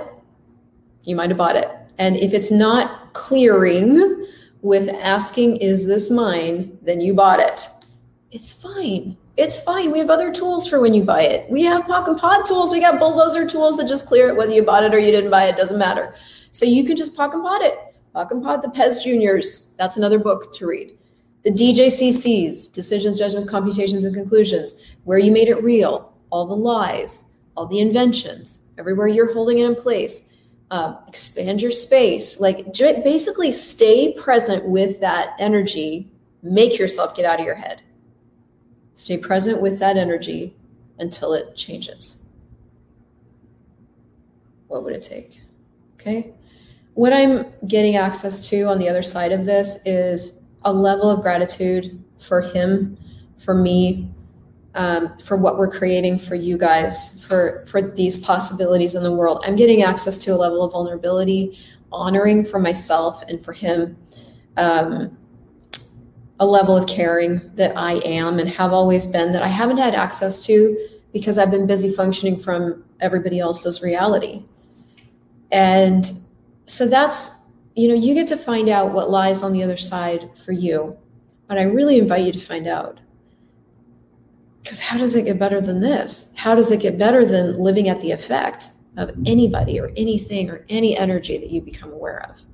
You 1.04 1.14
might 1.14 1.30
have 1.30 1.38
bought 1.38 1.54
it. 1.54 1.70
And 1.98 2.16
if 2.16 2.32
it's 2.32 2.50
not 2.50 3.12
clearing 3.12 4.26
with 4.62 4.88
asking, 4.88 5.58
is 5.58 5.86
this 5.86 6.10
mine? 6.10 6.76
Then 6.82 7.00
you 7.00 7.14
bought 7.14 7.38
it. 7.38 7.68
It's 8.32 8.52
fine 8.52 9.16
it's 9.36 9.60
fine. 9.60 9.92
We 9.92 9.98
have 9.98 10.08
other 10.08 10.32
tools 10.32 10.66
for 10.66 10.80
when 10.80 10.94
you 10.94 11.02
buy 11.02 11.22
it. 11.22 11.50
We 11.50 11.62
have 11.64 11.84
POC 11.84 12.08
and 12.08 12.18
POD 12.18 12.46
tools. 12.46 12.72
We 12.72 12.80
got 12.80 12.98
bulldozer 12.98 13.46
tools 13.46 13.76
that 13.76 13.86
just 13.86 14.06
clear 14.06 14.28
it, 14.28 14.36
whether 14.36 14.52
you 14.52 14.62
bought 14.62 14.84
it 14.84 14.94
or 14.94 14.98
you 14.98 15.12
didn't 15.12 15.30
buy 15.30 15.44
it, 15.44 15.56
doesn't 15.56 15.78
matter. 15.78 16.14
So 16.52 16.64
you 16.64 16.84
can 16.84 16.96
just 16.96 17.14
POC 17.14 17.34
and 17.34 17.42
POD 17.42 17.62
it. 17.62 17.78
POC 18.14 18.30
and 18.30 18.42
POD 18.42 18.62
the 18.62 18.68
Pez 18.68 19.04
Juniors. 19.04 19.74
That's 19.76 19.98
another 19.98 20.18
book 20.18 20.54
to 20.54 20.66
read. 20.66 20.96
The 21.44 21.50
DJCCs, 21.50 22.72
Decisions, 22.72 23.18
Judgments, 23.18 23.48
Computations, 23.48 24.04
and 24.04 24.14
Conclusions, 24.14 24.76
where 25.04 25.18
you 25.18 25.30
made 25.30 25.48
it 25.48 25.62
real, 25.62 26.14
all 26.30 26.46
the 26.46 26.56
lies, 26.56 27.26
all 27.56 27.66
the 27.66 27.80
inventions, 27.80 28.60
everywhere 28.78 29.06
you're 29.06 29.32
holding 29.32 29.58
it 29.58 29.66
in 29.66 29.74
place. 29.74 30.30
Um, 30.70 30.98
expand 31.06 31.62
your 31.62 31.70
space. 31.70 32.40
Like 32.40 32.72
basically 32.72 33.52
stay 33.52 34.14
present 34.14 34.66
with 34.66 34.98
that 35.00 35.36
energy. 35.38 36.10
Make 36.42 36.78
yourself 36.78 37.14
get 37.14 37.26
out 37.26 37.38
of 37.38 37.46
your 37.46 37.54
head 37.54 37.82
Stay 38.96 39.18
present 39.18 39.60
with 39.60 39.78
that 39.78 39.98
energy 39.98 40.56
until 40.98 41.34
it 41.34 41.54
changes. 41.54 42.16
What 44.68 44.84
would 44.84 44.94
it 44.94 45.02
take? 45.02 45.38
Okay. 46.00 46.32
What 46.94 47.12
I'm 47.12 47.44
getting 47.68 47.96
access 47.96 48.48
to 48.48 48.62
on 48.62 48.78
the 48.78 48.88
other 48.88 49.02
side 49.02 49.32
of 49.32 49.44
this 49.44 49.76
is 49.84 50.40
a 50.64 50.72
level 50.72 51.10
of 51.10 51.20
gratitude 51.20 52.02
for 52.18 52.40
him, 52.40 52.96
for 53.36 53.54
me, 53.54 54.10
um, 54.74 55.16
for 55.18 55.36
what 55.36 55.58
we're 55.58 55.70
creating 55.70 56.18
for 56.18 56.34
you 56.34 56.56
guys, 56.56 57.22
for 57.22 57.66
for 57.66 57.82
these 57.82 58.16
possibilities 58.16 58.94
in 58.94 59.02
the 59.02 59.12
world. 59.12 59.44
I'm 59.44 59.56
getting 59.56 59.82
access 59.82 60.16
to 60.20 60.34
a 60.34 60.36
level 60.36 60.62
of 60.62 60.72
vulnerability, 60.72 61.58
honoring 61.92 62.46
for 62.46 62.58
myself 62.58 63.22
and 63.28 63.44
for 63.44 63.52
him. 63.52 63.94
Um, 64.56 65.18
a 66.38 66.46
level 66.46 66.76
of 66.76 66.86
caring 66.86 67.40
that 67.54 67.76
I 67.76 67.94
am 68.04 68.38
and 68.38 68.48
have 68.50 68.72
always 68.72 69.06
been 69.06 69.32
that 69.32 69.42
I 69.42 69.48
haven't 69.48 69.78
had 69.78 69.94
access 69.94 70.44
to 70.46 70.88
because 71.12 71.38
I've 71.38 71.50
been 71.50 71.66
busy 71.66 71.90
functioning 71.90 72.36
from 72.36 72.84
everybody 73.00 73.40
else's 73.40 73.82
reality. 73.82 74.44
And 75.50 76.12
so 76.66 76.86
that's, 76.86 77.30
you 77.74 77.88
know, 77.88 77.94
you 77.94 78.12
get 78.12 78.26
to 78.28 78.36
find 78.36 78.68
out 78.68 78.92
what 78.92 79.10
lies 79.10 79.42
on 79.42 79.52
the 79.52 79.62
other 79.62 79.76
side 79.76 80.28
for 80.36 80.52
you. 80.52 80.96
But 81.46 81.58
I 81.58 81.62
really 81.62 81.98
invite 81.98 82.26
you 82.26 82.32
to 82.32 82.38
find 82.38 82.66
out. 82.66 83.00
Because 84.62 84.80
how 84.80 84.98
does 84.98 85.14
it 85.14 85.26
get 85.26 85.38
better 85.38 85.60
than 85.60 85.80
this? 85.80 86.32
How 86.34 86.54
does 86.54 86.72
it 86.72 86.80
get 86.80 86.98
better 86.98 87.24
than 87.24 87.58
living 87.58 87.88
at 87.88 88.00
the 88.00 88.10
effect 88.10 88.70
of 88.96 89.10
anybody 89.24 89.78
or 89.78 89.92
anything 89.96 90.50
or 90.50 90.64
any 90.68 90.96
energy 90.96 91.38
that 91.38 91.50
you 91.50 91.60
become 91.60 91.92
aware 91.92 92.28
of? 92.28 92.44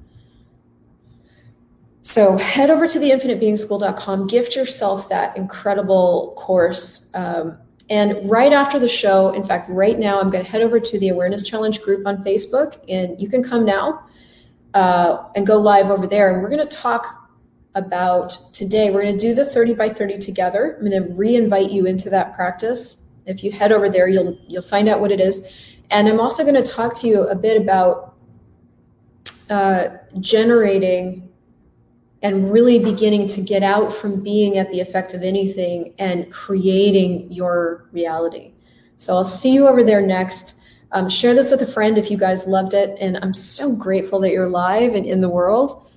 So 2.03 2.37
head 2.37 2.69
over 2.69 2.89
to 2.89 2.99
the 2.99 3.11
infinitebeingschool.com, 3.11 4.27
gift 4.27 4.57
yourself 4.57 5.09
that 5.09 5.37
incredible 5.37 6.35
course. 6.37 7.09
Um, 7.15 7.59
and 7.89 8.29
right 8.29 8.53
after 8.53 8.81
the 8.81 8.89
show, 8.89 9.31
in 9.31 9.45
fact, 9.45 9.69
right 9.69 9.99
now, 9.99 10.21
I'm 10.21 10.31
going 10.31 10.45
to 10.45 10.51
head 10.51 10.63
over 10.63 10.81
to 10.81 10.99
the 10.99 11.11
Awareness 11.11 11.45
Challenge 11.45 11.81
group 11.81 12.07
on 12.07 12.25
Facebook, 12.25 12.79
and 12.89 13.21
you 13.21 13.29
can 13.29 13.43
come 13.43 13.65
now 13.65 14.05
uh, 14.75 15.29
and 15.37 15.47
go 15.47 15.59
live 15.59 15.91
over 15.91 16.07
there. 16.07 16.33
And 16.33 16.43
we're 16.43 16.49
going 16.49 16.67
to 16.67 16.77
talk 16.77 17.31
about 17.75 18.37
today. 18.53 18.91
We're 18.91 19.03
going 19.03 19.17
to 19.17 19.27
do 19.27 19.35
the 19.35 19.45
30 19.45 19.75
by 19.75 19.89
30 19.89 20.19
together. 20.19 20.77
I'm 20.79 20.89
going 20.89 21.03
to 21.03 21.15
re-invite 21.15 21.71
you 21.71 21.87
into 21.87 22.11
that 22.11 22.35
practice. 22.35 23.03
If 23.27 23.45
you 23.45 23.53
head 23.53 23.71
over 23.71 23.89
there, 23.89 24.09
you'll 24.09 24.37
you'll 24.49 24.63
find 24.63 24.89
out 24.89 25.01
what 25.01 25.13
it 25.13 25.21
is. 25.21 25.49
And 25.91 26.09
I'm 26.09 26.19
also 26.19 26.43
going 26.43 26.63
to 26.63 26.65
talk 26.65 26.97
to 26.97 27.07
you 27.07 27.23
a 27.29 27.37
bit 27.37 27.61
about 27.61 28.17
uh, 29.49 29.91
generating 30.19 31.29
and 32.23 32.53
really 32.53 32.79
beginning 32.79 33.27
to 33.29 33.41
get 33.41 33.63
out 33.63 33.93
from 33.93 34.23
being 34.23 34.59
at 34.59 34.71
the 34.71 34.81
effect 34.81 35.13
of 35.13 35.23
anything 35.23 35.93
and 35.99 36.31
creating 36.33 37.31
your 37.31 37.89
reality. 37.93 38.53
So 38.97 39.15
I'll 39.15 39.25
see 39.25 39.53
you 39.53 39.67
over 39.67 39.83
there 39.83 40.01
next. 40.01 40.61
Um, 40.93 41.09
share 41.09 41.35
this 41.35 41.51
with 41.51 41.63
a 41.63 41.67
friend 41.67 41.99
if 41.99 42.11
you 42.11 42.17
guys 42.17 42.47
loved 42.47 42.75
it. 42.75 42.97
And 43.01 43.19
I'm 43.23 43.35
so 43.35 43.75
grateful 43.75 44.21
that 44.21 44.31
you're 44.31 44.49
live 44.49 44.95
and 44.95 45.05
in 45.05 45.21
the 45.21 45.29
world. 45.29 45.91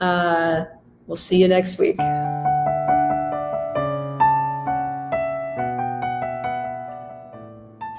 Uh, 0.00 0.64
we'll 1.06 1.16
see 1.16 1.36
you 1.36 1.48
next 1.48 1.78
week. 1.78 1.98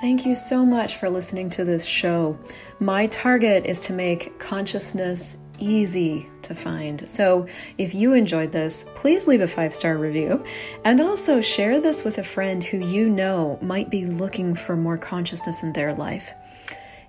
Thank 0.01 0.25
you 0.25 0.33
so 0.33 0.65
much 0.65 0.95
for 0.95 1.09
listening 1.09 1.49
to 1.51 1.65
this 1.65 1.85
show. 1.85 2.39
My 2.79 3.07
target 3.07 3.65
is 3.65 3.81
to 3.81 3.93
make 3.93 4.39
consciousness 4.39 5.37
easy 5.59 6.27
to 6.43 6.55
find. 6.55 7.09
So 7.09 7.47
if 7.77 7.93
you 7.93 8.13
enjoyed 8.13 8.51
this, 8.51 8.85
please 8.95 9.27
leave 9.27 9.41
a 9.41 9.47
five 9.47 9.73
star 9.73 9.97
review 9.97 10.43
and 10.83 10.99
also 10.99 11.41
share 11.41 11.79
this 11.79 12.03
with 12.03 12.17
a 12.17 12.23
friend 12.23 12.63
who 12.63 12.77
you 12.77 13.09
know 13.09 13.59
might 13.61 13.89
be 13.89 14.05
looking 14.05 14.55
for 14.55 14.75
more 14.75 14.97
consciousness 14.97 15.63
in 15.63 15.73
their 15.73 15.93
life. 15.93 16.31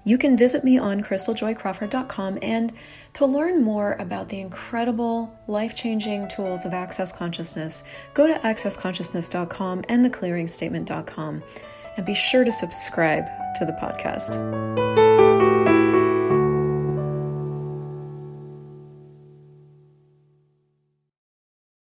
You 0.05 0.17
can 0.17 0.37
visit 0.37 0.65
me 0.65 0.79
on 0.79 1.03
christeljoycrawford.com 1.03 2.39
and 2.43 2.73
to 3.15 3.27
learn 3.27 3.63
more 3.63 3.95
about 3.95 4.29
the 4.29 4.41
incredible 4.41 5.37
life 5.47 5.75
changing 5.75 6.29
tools 6.29 6.65
of 6.65 6.73
Access 6.73 7.13
Consciousness, 7.13 7.85
go 8.15 8.27
to 8.27 8.35
accessconsciousness.com 8.35 9.85
and 9.89 10.07
theclearingstatement.com 10.07 11.43
and 11.97 12.07
be 12.07 12.15
sure 12.15 12.45
to 12.45 12.53
subscribe 12.53 13.27
to 13.57 13.65
the 13.67 13.73
podcast. 13.73 15.60